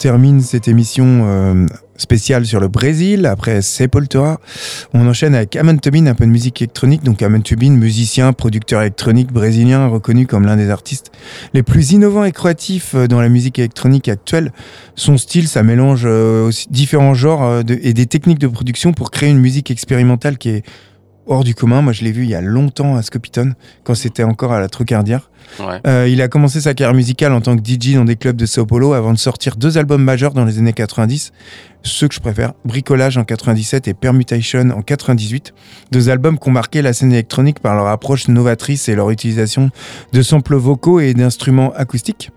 Termine 0.03 0.41
cette 0.41 0.67
émission 0.67 1.21
euh, 1.23 1.65
spéciale 1.95 2.45
sur 2.45 2.59
le 2.59 2.67
Brésil. 2.67 3.25
Après 3.25 3.61
Sepultura, 3.61 4.41
on 4.93 5.07
enchaîne 5.07 5.33
avec 5.33 5.55
Amon 5.55 5.77
Tobin, 5.77 6.07
un 6.07 6.13
peu 6.13 6.25
de 6.25 6.29
musique 6.29 6.61
électronique. 6.61 7.05
Donc, 7.05 7.21
Amon 7.21 7.39
Tobin, 7.39 7.69
musicien, 7.69 8.33
producteur 8.33 8.81
électronique 8.81 9.31
brésilien, 9.31 9.87
reconnu 9.87 10.27
comme 10.27 10.45
l'un 10.45 10.57
des 10.57 10.69
artistes 10.69 11.13
les 11.53 11.63
plus 11.63 11.93
innovants 11.93 12.25
et 12.25 12.33
créatifs 12.33 12.95
euh, 12.95 13.07
dans 13.07 13.21
la 13.21 13.29
musique 13.29 13.59
électronique 13.59 14.09
actuelle. 14.09 14.51
Son 14.95 15.15
style, 15.17 15.47
ça 15.47 15.63
mélange 15.63 16.03
euh, 16.03 16.47
aussi 16.47 16.67
différents 16.69 17.13
genres 17.13 17.61
et 17.69 17.93
des 17.93 18.05
techniques 18.05 18.39
de 18.39 18.47
production 18.47 18.91
pour 18.91 19.09
créer 19.09 19.29
une 19.29 19.39
musique 19.39 19.71
expérimentale 19.71 20.37
qui 20.37 20.49
est 20.49 20.65
hors 21.27 21.43
du 21.43 21.55
commun. 21.55 21.81
Moi, 21.81 21.93
je 21.93 22.03
l'ai 22.03 22.11
vu 22.11 22.23
il 22.23 22.29
y 22.29 22.35
a 22.35 22.41
longtemps 22.41 22.95
à 22.95 23.01
Scopiton, 23.01 23.53
quand 23.83 23.95
c'était 23.95 24.23
encore 24.23 24.53
à 24.53 24.59
la 24.59 24.69
Trucardière. 24.69 25.29
Ouais. 25.59 25.79
Euh, 25.85 26.07
il 26.09 26.21
a 26.21 26.27
commencé 26.27 26.61
sa 26.61 26.73
carrière 26.73 26.95
musicale 26.95 27.33
en 27.33 27.41
tant 27.41 27.57
que 27.57 27.61
DJ 27.63 27.95
dans 27.95 28.05
des 28.05 28.15
clubs 28.15 28.35
de 28.35 28.45
Sao 28.45 28.65
Paulo 28.65 28.93
avant 28.93 29.13
de 29.13 29.17
sortir 29.17 29.55
deux 29.55 29.77
albums 29.77 30.03
majeurs 30.03 30.33
dans 30.33 30.45
les 30.45 30.57
années 30.57 30.73
90. 30.73 31.31
Ceux 31.83 32.07
que 32.07 32.15
je 32.15 32.21
préfère, 32.21 32.53
Bricolage 32.63 33.17
en 33.17 33.23
97 33.23 33.87
et 33.87 33.93
Permutation 33.93 34.69
en 34.69 34.81
98. 34.81 35.53
Deux 35.91 36.09
albums 36.09 36.39
qui 36.39 36.49
ont 36.49 36.51
marqué 36.51 36.81
la 36.81 36.93
scène 36.93 37.11
électronique 37.11 37.59
par 37.59 37.75
leur 37.75 37.87
approche 37.87 38.27
novatrice 38.29 38.87
et 38.87 38.95
leur 38.95 39.09
utilisation 39.09 39.69
de 40.13 40.21
samples 40.21 40.55
vocaux 40.55 40.99
et 40.99 41.13
d'instruments 41.13 41.73
acoustiques. 41.75 42.31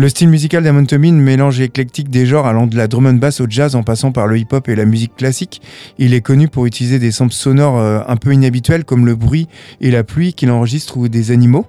Le 0.00 0.08
style 0.08 0.28
musical 0.28 0.62
d'Amon 0.62 0.84
Tobin 0.84 1.10
mélange 1.10 1.58
éclectique 1.58 2.08
des 2.08 2.24
genres 2.24 2.46
allant 2.46 2.68
de 2.68 2.76
la 2.76 2.86
drum 2.86 3.06
and 3.06 3.14
bass 3.14 3.40
au 3.40 3.46
jazz 3.48 3.74
en 3.74 3.82
passant 3.82 4.12
par 4.12 4.28
le 4.28 4.38
hip-hop 4.38 4.68
et 4.68 4.76
la 4.76 4.84
musique 4.84 5.16
classique. 5.16 5.60
Il 5.98 6.14
est 6.14 6.20
connu 6.20 6.46
pour 6.46 6.66
utiliser 6.66 7.00
des 7.00 7.10
samples 7.10 7.34
sonores 7.34 7.80
euh, 7.80 7.98
un 8.06 8.14
peu 8.14 8.32
inhabituels 8.32 8.84
comme 8.84 9.06
le 9.06 9.16
bruit 9.16 9.48
et 9.80 9.90
la 9.90 10.04
pluie 10.04 10.34
qu'il 10.34 10.52
enregistre 10.52 10.98
ou 10.98 11.08
des 11.08 11.32
animaux 11.32 11.66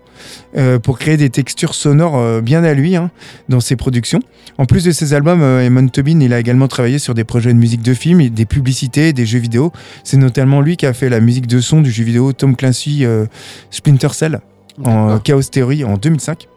euh, 0.56 0.78
pour 0.78 1.00
créer 1.00 1.18
des 1.18 1.32
textures 1.32 1.74
sonores 1.74 2.20
euh, 2.20 2.40
bien 2.40 2.64
à 2.64 2.76
lui 2.76 2.96
hein, 2.96 3.10
dans 3.50 3.62
ses 3.62 3.76
productions. 3.76 4.20
En 4.60 4.66
plus 4.66 4.84
de 4.84 4.92
ses 4.92 5.16
albums, 5.16 5.42
Eamon 5.42 5.88
Tobin 5.88 6.20
il 6.20 6.32
a 6.32 6.40
également 6.40 6.68
travaillé 6.68 7.00
sur 7.00 7.16
des 7.16 7.24
projets 7.24 7.52
de 7.52 7.58
musique 7.58 7.82
de 7.82 7.96
film, 7.96 8.22
et 8.22 8.30
des 8.30 8.46
publicités, 8.46 9.12
des 9.12 9.26
jeux 9.26 9.40
vidéo. 9.40 9.74
C'est 10.04 10.18
notamment 10.18 10.62
lui 10.62 10.78
qui 10.78 10.86
a 10.86 10.94
fait 10.94 11.10
la 11.10 11.20
musique 11.20 11.48
de 11.48 11.60
son 11.60 11.82
du 11.82 11.90
jeu 11.90 12.04
vidéo 12.04 12.32
Tom 12.32 12.56
Clancy 12.56 13.06
euh, 13.06 13.26
Splinter 13.72 14.14
Cell 14.14 14.40
en. 14.86 15.18
Chaos 15.18 15.42
Theory 15.42 15.84
en 15.84 15.98
2005. 15.98 16.48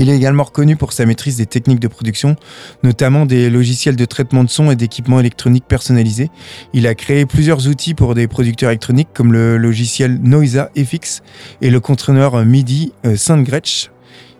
Il 0.00 0.08
est 0.10 0.16
également 0.16 0.44
reconnu 0.44 0.76
pour 0.76 0.92
sa 0.92 1.06
maîtrise 1.06 1.36
des 1.38 1.46
techniques 1.46 1.80
de 1.80 1.88
production, 1.88 2.36
notamment 2.84 3.26
des 3.26 3.50
logiciels 3.50 3.96
de 3.96 4.04
traitement 4.04 4.44
de 4.44 4.48
son 4.48 4.70
et 4.70 4.76
d'équipements 4.76 5.18
électroniques 5.18 5.64
personnalisés. 5.66 6.30
Il 6.72 6.86
a 6.86 6.94
créé 6.94 7.26
plusieurs 7.26 7.66
outils 7.66 7.94
pour 7.94 8.14
des 8.14 8.28
producteurs 8.28 8.70
électroniques 8.70 9.08
comme 9.12 9.32
le 9.32 9.56
logiciel 9.56 10.20
Noisa 10.22 10.70
FX 10.78 11.22
et 11.62 11.70
le 11.70 11.80
contrôleur 11.80 12.44
MIDI 12.44 12.92
euh, 13.06 13.16
SoundGretsch. 13.16 13.90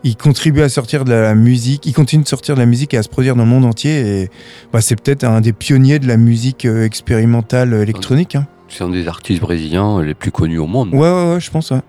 Il 0.04 0.16
contribue 0.16 0.62
à 0.62 0.68
sortir 0.68 1.04
de 1.04 1.10
la 1.12 1.34
musique, 1.34 1.84
il 1.86 1.92
continue 1.92 2.22
de 2.22 2.28
sortir 2.28 2.54
de 2.54 2.60
la 2.60 2.66
musique 2.66 2.94
et 2.94 2.98
à 2.98 3.02
se 3.02 3.08
produire 3.08 3.34
dans 3.34 3.42
le 3.42 3.50
monde 3.50 3.64
entier. 3.64 4.22
Et 4.22 4.30
bah, 4.72 4.80
c'est 4.80 4.94
peut-être 4.94 5.24
un 5.24 5.40
des 5.40 5.52
pionniers 5.52 5.98
de 5.98 6.06
la 6.06 6.16
musique 6.16 6.66
euh, 6.66 6.84
expérimentale 6.84 7.74
euh, 7.74 7.82
électronique. 7.82 8.36
hein. 8.36 8.46
C'est 8.68 8.84
un 8.84 8.90
des 8.90 9.08
artistes 9.08 9.40
brésiliens 9.40 10.02
les 10.02 10.14
plus 10.14 10.30
connus 10.30 10.58
au 10.58 10.66
monde. 10.66 10.90
Ouais, 10.92 11.00
ouais, 11.00 11.32
ouais, 11.32 11.40
je 11.40 11.50
pense. 11.50 11.72
ouais. 11.72 11.80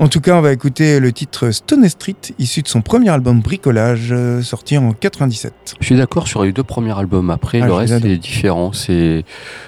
En 0.00 0.08
tout 0.08 0.22
cas, 0.22 0.34
on 0.36 0.40
va 0.40 0.50
écouter 0.52 0.98
le 0.98 1.12
titre 1.12 1.50
Stone 1.50 1.86
Street, 1.86 2.16
issu 2.38 2.62
de 2.62 2.68
son 2.68 2.80
premier 2.80 3.10
album 3.10 3.40
Bricolage, 3.40 4.08
euh, 4.12 4.40
sorti 4.40 4.78
en 4.78 4.92
97. 4.92 5.52
Je 5.78 5.84
suis 5.84 5.94
d'accord 5.94 6.26
sur 6.26 6.42
les 6.42 6.52
deux 6.52 6.62
premiers 6.62 6.98
albums. 6.98 7.28
Après, 7.28 7.60
Ah, 7.60 7.66
le 7.66 7.74
reste 7.74 8.00
c'est 8.00 8.16
différent. 8.16 8.72
C'est 8.72 9.24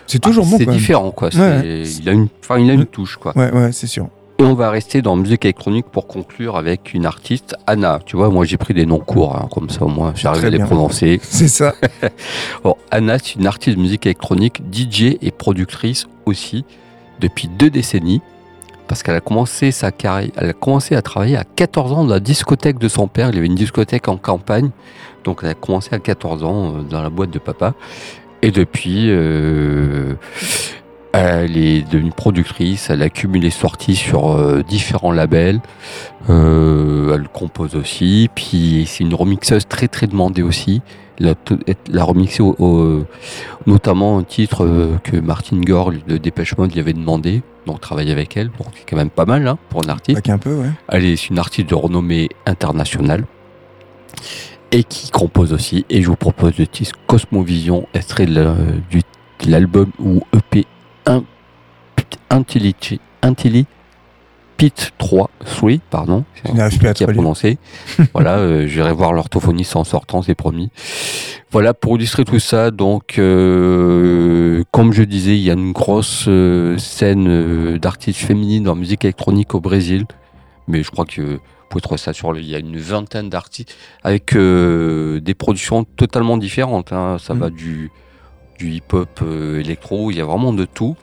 C'est 0.06 0.20
toujours 0.20 0.46
Ah, 0.48 0.52
bon, 0.52 0.58
C'est 0.58 0.66
différent, 0.66 1.10
quoi. 1.10 1.28
Ouais. 1.36 1.82
Il 2.00 2.08
a 2.08 2.12
une, 2.12 2.28
enfin, 2.42 2.58
il 2.58 2.70
a 2.70 2.72
une 2.72 2.86
touche, 2.86 3.18
quoi. 3.18 3.36
Ouais, 3.36 3.52
ouais, 3.52 3.72
c'est 3.72 3.86
sûr. 3.86 4.08
Et 4.38 4.42
on 4.44 4.54
va 4.54 4.70
rester 4.70 5.02
dans 5.02 5.16
musique 5.16 5.44
électronique 5.44 5.84
pour 5.92 6.06
conclure 6.06 6.56
avec 6.56 6.94
une 6.94 7.04
artiste, 7.04 7.54
Anna. 7.66 8.00
Tu 8.06 8.16
vois, 8.16 8.30
moi 8.30 8.46
j'ai 8.46 8.56
pris 8.56 8.72
des 8.72 8.86
noms 8.86 8.98
courts, 9.00 9.36
hein, 9.36 9.48
comme 9.52 9.68
ça 9.68 9.82
au 9.84 9.88
moins 9.88 10.14
j'arrive 10.16 10.46
à 10.46 10.50
les 10.50 10.56
bien. 10.56 10.66
prononcer. 10.66 11.20
C'est 11.28 11.46
ça. 11.46 11.74
Bon, 12.64 12.76
Anna, 12.90 13.18
c'est 13.18 13.34
une 13.34 13.46
artiste 13.46 13.76
de 13.76 13.82
musique 13.82 14.06
électronique, 14.06 14.62
DJ 14.72 15.16
et 15.20 15.30
productrice 15.30 16.06
aussi 16.24 16.64
depuis 17.20 17.48
deux 17.48 17.68
décennies. 17.70 18.22
Parce 18.88 19.02
qu'elle 19.02 19.14
a 19.14 19.20
commencé 19.20 19.70
sa 19.70 19.90
carrière, 19.92 20.30
elle 20.36 20.50
a 20.50 20.52
commencé 20.52 20.94
à 20.94 21.02
travailler 21.02 21.36
à 21.36 21.44
14 21.44 21.92
ans 21.92 22.04
dans 22.04 22.14
la 22.14 22.20
discothèque 22.20 22.78
de 22.78 22.88
son 22.88 23.08
père. 23.08 23.28
Il 23.30 23.34
y 23.34 23.38
avait 23.38 23.46
une 23.46 23.54
discothèque 23.54 24.08
en 24.08 24.16
campagne, 24.16 24.70
donc 25.24 25.40
elle 25.42 25.50
a 25.50 25.54
commencé 25.54 25.94
à 25.94 25.98
14 25.98 26.44
ans 26.44 26.76
euh, 26.76 26.82
dans 26.82 27.02
la 27.02 27.10
boîte 27.10 27.30
de 27.30 27.38
papa. 27.38 27.74
Et 28.42 28.50
depuis, 28.50 29.06
euh, 29.08 30.14
elle 31.12 31.56
est 31.56 31.82
devenue 31.90 32.10
productrice, 32.10 32.88
elle 32.90 33.02
a 33.02 33.10
cumulé 33.10 33.50
sorties 33.50 33.96
sur 33.96 34.30
euh, 34.32 34.62
différents 34.62 35.12
labels, 35.12 35.60
Euh, 36.30 37.14
elle 37.14 37.28
compose 37.28 37.74
aussi, 37.74 38.30
puis 38.34 38.84
c'est 38.86 39.02
une 39.02 39.14
remixeuse 39.14 39.66
très 39.66 39.88
très 39.88 40.06
demandée 40.06 40.42
aussi. 40.42 40.82
Elle 41.18 41.28
a, 41.28 41.34
t- 41.34 41.56
elle 41.88 41.98
a 41.98 42.04
remixé 42.04 42.42
au- 42.42 42.54
au- 42.60 43.04
notamment 43.66 44.18
un 44.18 44.22
titre 44.22 44.64
euh, 44.64 44.96
que 45.02 45.16
Martin 45.16 45.60
Gore 45.60 45.92
de 46.06 46.16
Dépêche 46.18 46.56
Mode 46.56 46.72
lui 46.72 46.80
avait 46.80 46.92
demandé, 46.92 47.42
donc 47.66 47.80
travailler 47.80 48.12
avec 48.12 48.36
elle, 48.36 48.46
donc 48.58 48.68
c'est 48.74 48.88
quand 48.88 48.96
même 48.96 49.10
pas 49.10 49.24
mal 49.26 49.46
hein, 49.48 49.58
pour 49.68 49.82
un 49.84 49.88
artiste. 49.90 50.22
Qu'un 50.22 50.38
peu, 50.38 50.54
ouais. 50.54 50.70
Elle 50.88 51.04
est 51.04 51.28
une 51.28 51.38
artiste 51.40 51.68
de 51.68 51.74
renommée 51.74 52.28
internationale 52.46 53.24
et 54.70 54.84
qui 54.84 55.10
compose 55.10 55.52
aussi. 55.52 55.84
Et 55.90 56.02
je 56.02 56.06
vous 56.08 56.16
propose 56.16 56.56
le 56.58 56.66
titre 56.66 56.92
Cosmovision, 57.06 57.86
extrait 57.94 58.26
de 58.26 58.54
l'album 59.46 59.90
ou 59.98 60.22
EP 60.32 60.60
Un- 60.60 60.81
Intelli 62.30 62.74
Intelli 63.22 63.66
Pit 64.56 64.92
3, 64.98 65.28
3, 65.44 65.70
pardon. 65.90 66.24
N'arrive 66.54 66.78
plus 66.78 66.88
à 66.88 66.94
prononcé. 66.94 67.58
voilà, 68.14 68.36
euh, 68.38 68.66
j'irai 68.68 68.92
voir 68.92 69.12
l'orthophoniste 69.12 69.74
en 69.74 69.82
sortant, 69.82 70.22
c'est 70.22 70.36
promis. 70.36 70.70
Voilà, 71.50 71.74
pour 71.74 71.96
illustrer 71.96 72.24
tout 72.24 72.38
ça, 72.38 72.70
donc, 72.70 73.18
euh, 73.18 74.62
comme 74.70 74.92
je 74.92 75.02
disais, 75.02 75.36
il 75.36 75.42
y 75.42 75.50
a 75.50 75.54
une 75.54 75.72
grosse 75.72 76.26
euh, 76.28 76.78
scène 76.78 77.76
d'artistes 77.78 78.20
féminines 78.20 78.68
en 78.68 78.76
musique 78.76 79.04
électronique 79.04 79.54
au 79.54 79.60
Brésil. 79.60 80.04
Mais 80.68 80.84
je 80.84 80.90
crois 80.92 81.06
que 81.06 81.20
vous 81.22 81.38
pouvez 81.68 81.82
trouver 81.82 81.98
ça 81.98 82.12
sur 82.12 82.32
le. 82.32 82.38
Il 82.40 82.46
y 82.48 82.54
a 82.54 82.58
une 82.60 82.76
vingtaine 82.78 83.28
d'artistes 83.30 83.74
avec 84.04 84.32
des 84.36 85.34
productions 85.36 85.82
totalement 85.84 86.36
différentes. 86.36 86.92
hein. 86.92 87.16
Ça 87.18 87.34
Mm. 87.34 87.38
va 87.38 87.50
du, 87.50 87.90
du 88.62 88.70
hip-hop 88.70 89.20
euh, 89.22 89.58
électro, 89.60 90.10
il 90.12 90.16
y 90.16 90.20
a 90.20 90.24
vraiment 90.24 90.52
de 90.52 90.64
tout. 90.64 90.96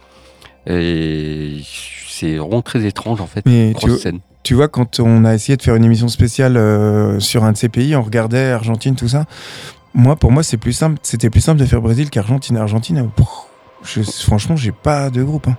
Et 0.67 1.61
c'est 2.07 2.37
vraiment 2.37 2.61
très 2.61 2.85
étrange 2.85 3.19
en 3.21 3.27
fait. 3.27 3.45
Mais 3.45 3.73
tu- 3.79 3.91
scène. 3.97 4.19
Tu 4.43 4.53
vois, 4.53 4.67
quand 4.69 4.99
on 5.01 5.25
a 5.25 5.33
essayé 5.35 5.57
de 5.57 5.61
faire 5.61 5.75
une 5.75 5.83
émission 5.83 6.07
spéciale 6.07 6.55
euh, 6.57 7.19
sur 7.19 7.43
un 7.43 7.51
de 7.51 7.57
ces 7.57 7.67
pays, 7.69 7.95
on 7.95 8.01
regardait 8.01 8.51
Argentine, 8.51 8.95
tout 8.95 9.09
ça. 9.09 9.25
Moi, 9.93 10.15
pour 10.15 10.31
moi, 10.31 10.43
c'est 10.43 10.57
plus 10.57 10.71
simple. 10.73 10.97
C'était 11.03 11.29
plus 11.29 11.41
simple 11.41 11.59
de 11.59 11.65
faire 11.65 11.81
Brésil 11.81 12.09
qu'Argentine. 12.09 12.55
Argentine, 12.57 12.99
euh, 12.99 13.03
pff, 13.15 13.27
je, 13.83 14.01
franchement, 14.23 14.55
j'ai 14.55 14.71
pas 14.71 15.09
de 15.09 15.23
groupe. 15.23 15.47
hein. 15.49 15.57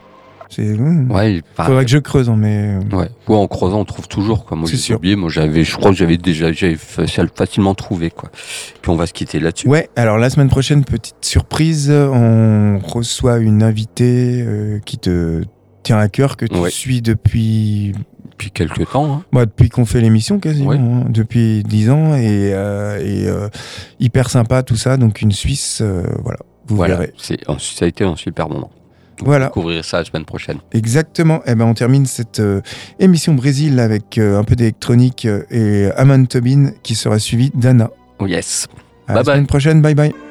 C'est. 0.50 0.62
hmm. 0.76 1.10
Ouais, 1.10 1.42
Faudrait 1.56 1.84
que 1.84 1.90
je 1.90 1.98
creuse, 1.98 2.28
hein, 2.28 2.36
mais. 2.36 2.76
Ouais. 2.92 3.08
Ouais, 3.28 3.36
en 3.36 3.46
creusant, 3.46 3.80
on 3.80 3.84
trouve 3.84 4.08
toujours. 4.08 4.44
Quoi. 4.44 4.56
Moi, 4.56 4.68
j'ai 4.72 4.94
oublié. 4.94 5.14
Moi, 5.16 5.30
j'avais, 5.30 5.62
je 5.64 5.76
crois 5.76 5.90
que 5.92 5.96
j'avais 5.96 6.16
déjà, 6.16 6.52
j'avais 6.52 6.74
fa- 6.76 7.06
facilement 7.34 7.74
trouvé. 7.74 8.10
Quoi. 8.10 8.30
Puis 8.82 8.90
on 8.90 8.96
va 8.96 9.06
se 9.06 9.12
quitter 9.12 9.38
là-dessus. 9.40 9.68
Ouais, 9.68 9.88
alors 9.96 10.18
la 10.18 10.28
semaine 10.28 10.48
prochaine, 10.48 10.84
petite 10.84 11.14
surprise, 11.24 11.90
on 11.90 12.78
reçoit 12.84 13.38
une 13.38 13.62
invitée 13.62 14.42
euh, 14.44 14.78
qui 14.84 14.98
te 14.98 15.42
tient 15.82 15.98
à 15.98 16.08
cœur, 16.08 16.36
que 16.36 16.44
tu 16.46 16.56
Ouais. 16.58 16.70
suis 16.70 17.00
depuis, 17.00 17.92
Depuis 18.32 18.50
quelques 18.50 18.90
temps. 18.90 19.12
hein. 19.14 19.24
bah, 19.32 19.46
depuis 19.46 19.68
qu'on 19.70 19.84
fait 19.86 20.00
l'émission 20.00 20.38
quasiment, 20.40 20.72
hein, 20.72 21.04
depuis 21.08 21.62
10 21.62 21.90
ans, 21.90 22.14
et, 22.14 22.52
euh, 22.52 22.98
et, 22.98 23.26
euh, 23.28 23.48
hyper 23.98 24.28
sympa 24.30 24.62
tout 24.62 24.76
ça, 24.76 24.96
donc 24.96 25.22
une 25.22 25.32
Suisse, 25.32 25.78
euh, 25.80 26.02
voilà, 26.22 26.38
vous 26.66 26.76
Voilà. 26.76 26.96
verrez. 26.96 27.12
Ça 27.18 27.34
a 27.84 27.86
été 27.88 28.04
un 28.04 28.16
super 28.16 28.48
moment. 28.48 28.70
Donc, 29.20 29.26
Voilà. 29.28 29.46
Vous 29.46 29.50
découvrirez 29.50 29.82
ça 29.82 29.98
la 29.98 30.04
semaine 30.04 30.24
prochaine. 30.24 30.58
Exactement. 30.72 31.40
Eh 31.46 31.54
ben, 31.54 31.66
on 31.66 31.74
termine 31.74 32.06
cette 32.06 32.40
euh, 32.40 32.60
émission 32.98 33.34
Brésil 33.34 33.78
avec 33.78 34.16
euh, 34.18 34.38
un 34.38 34.44
peu 34.44 34.56
d'électronique 34.56 35.26
euh, 35.26 35.44
et 35.50 35.90
Amon 35.96 36.24
Tobin 36.24 36.70
qui 36.82 36.94
sera 36.94 37.18
suivi 37.18 37.50
d'Anna. 37.54 37.90
Oh 38.18 38.26
yes. 38.26 38.66
À 39.06 39.12
Bye 39.12 39.16
la 39.16 39.22
bye. 39.22 39.34
semaine 39.34 39.46
prochaine. 39.46 39.82
Bye 39.82 39.94
bye. 39.94 40.29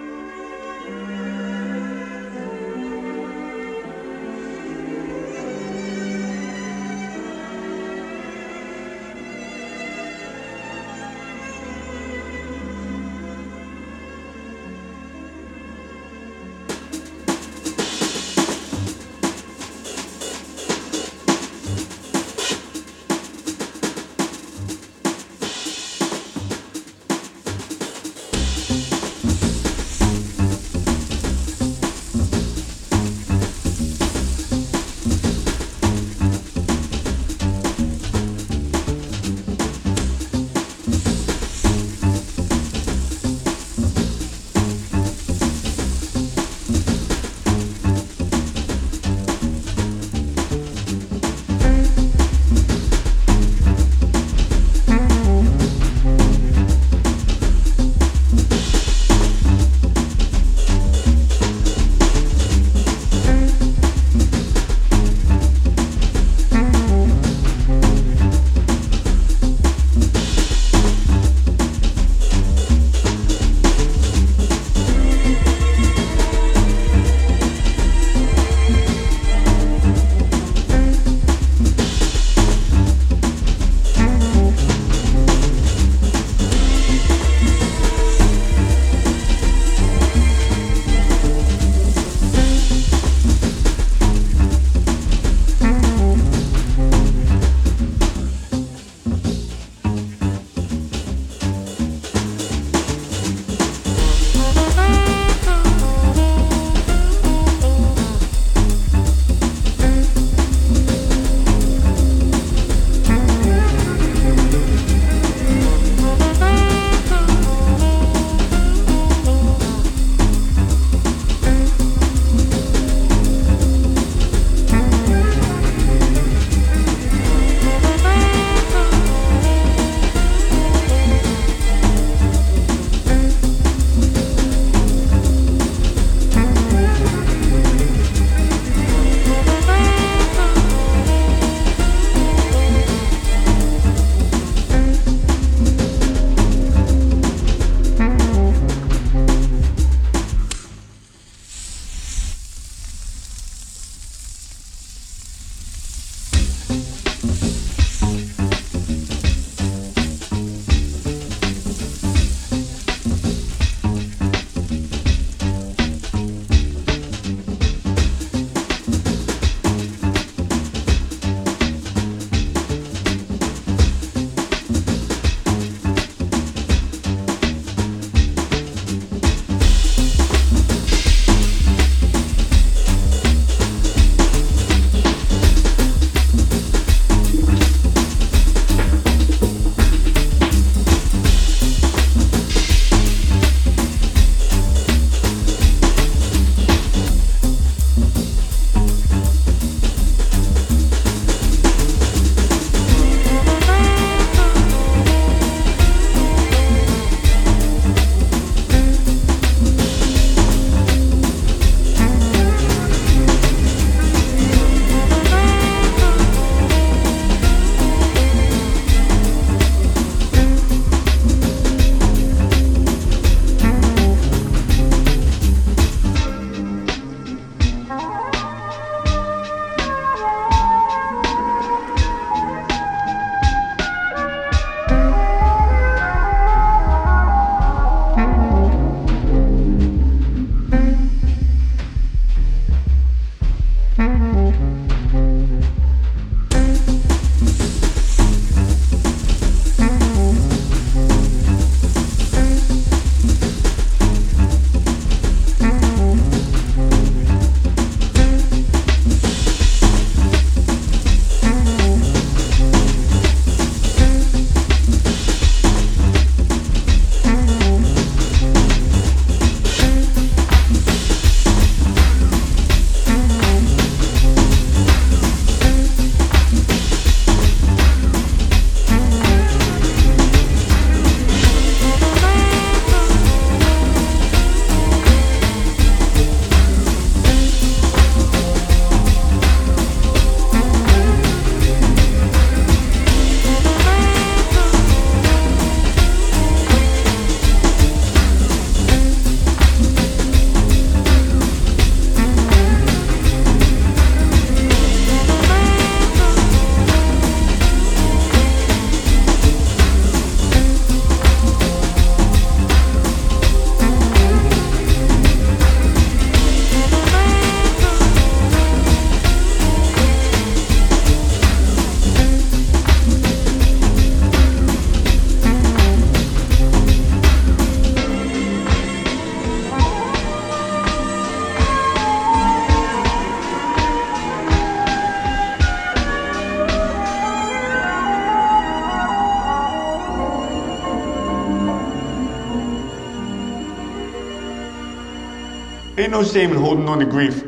No 346.20 346.26
shame 346.26 346.51
in 346.51 346.57
holding 346.57 346.89
on 346.89 346.99
to 346.99 347.05
grief. 347.05 347.45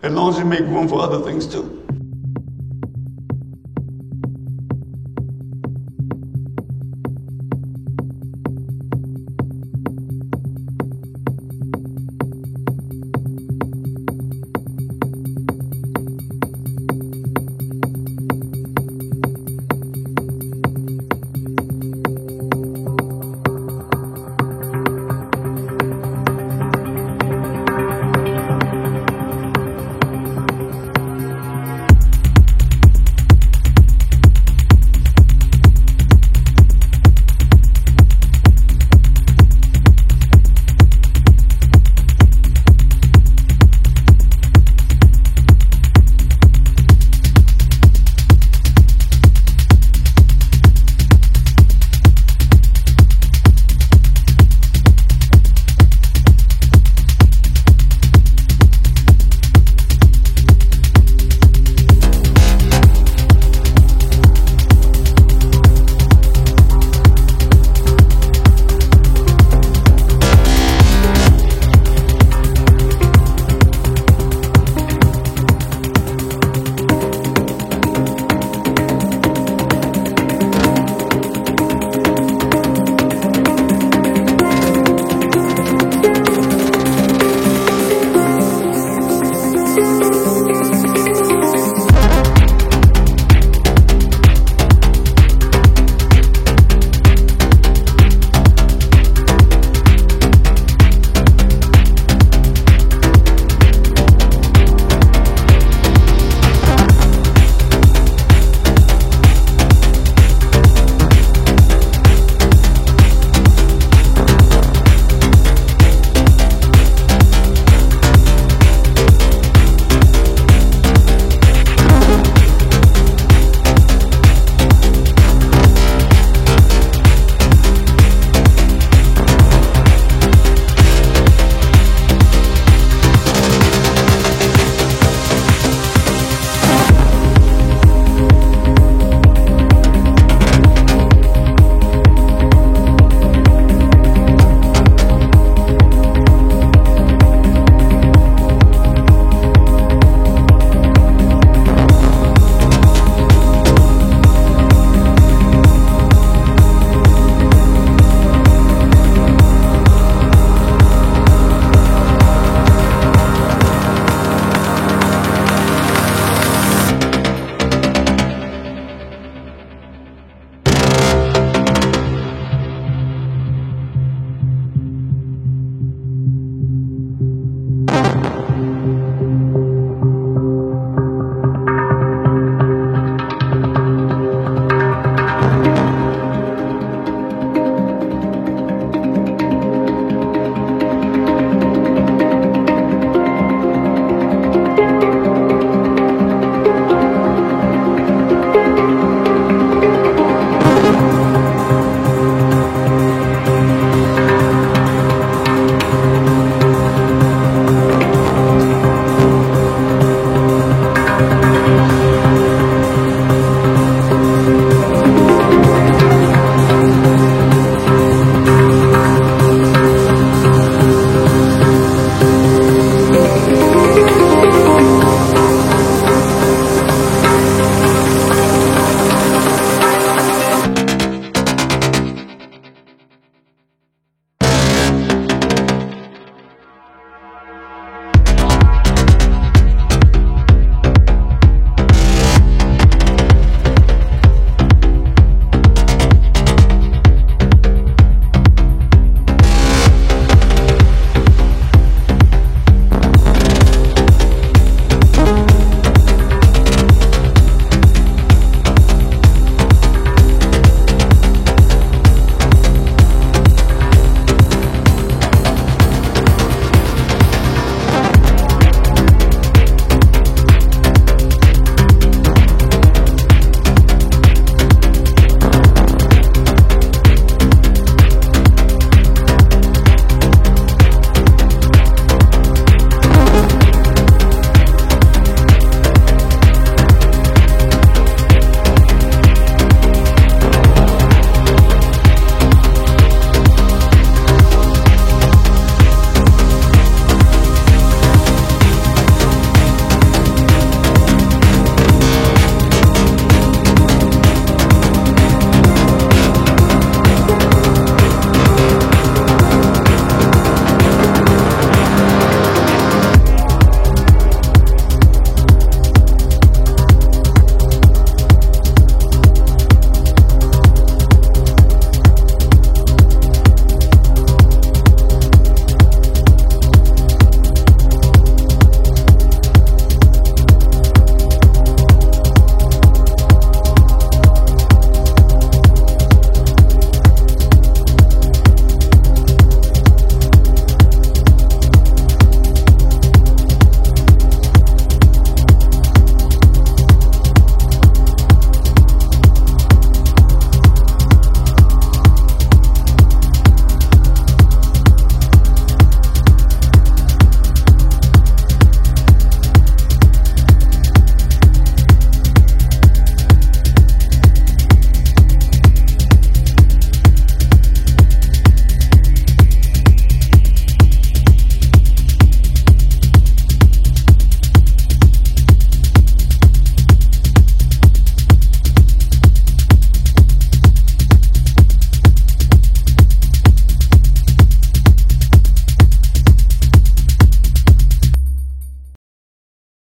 As 0.00 0.12
long 0.12 0.30
as 0.32 0.38
you 0.38 0.44
make 0.44 0.60
room 0.60 0.86
for 0.86 1.00
other 1.00 1.20
things 1.24 1.44
too. 1.44 1.67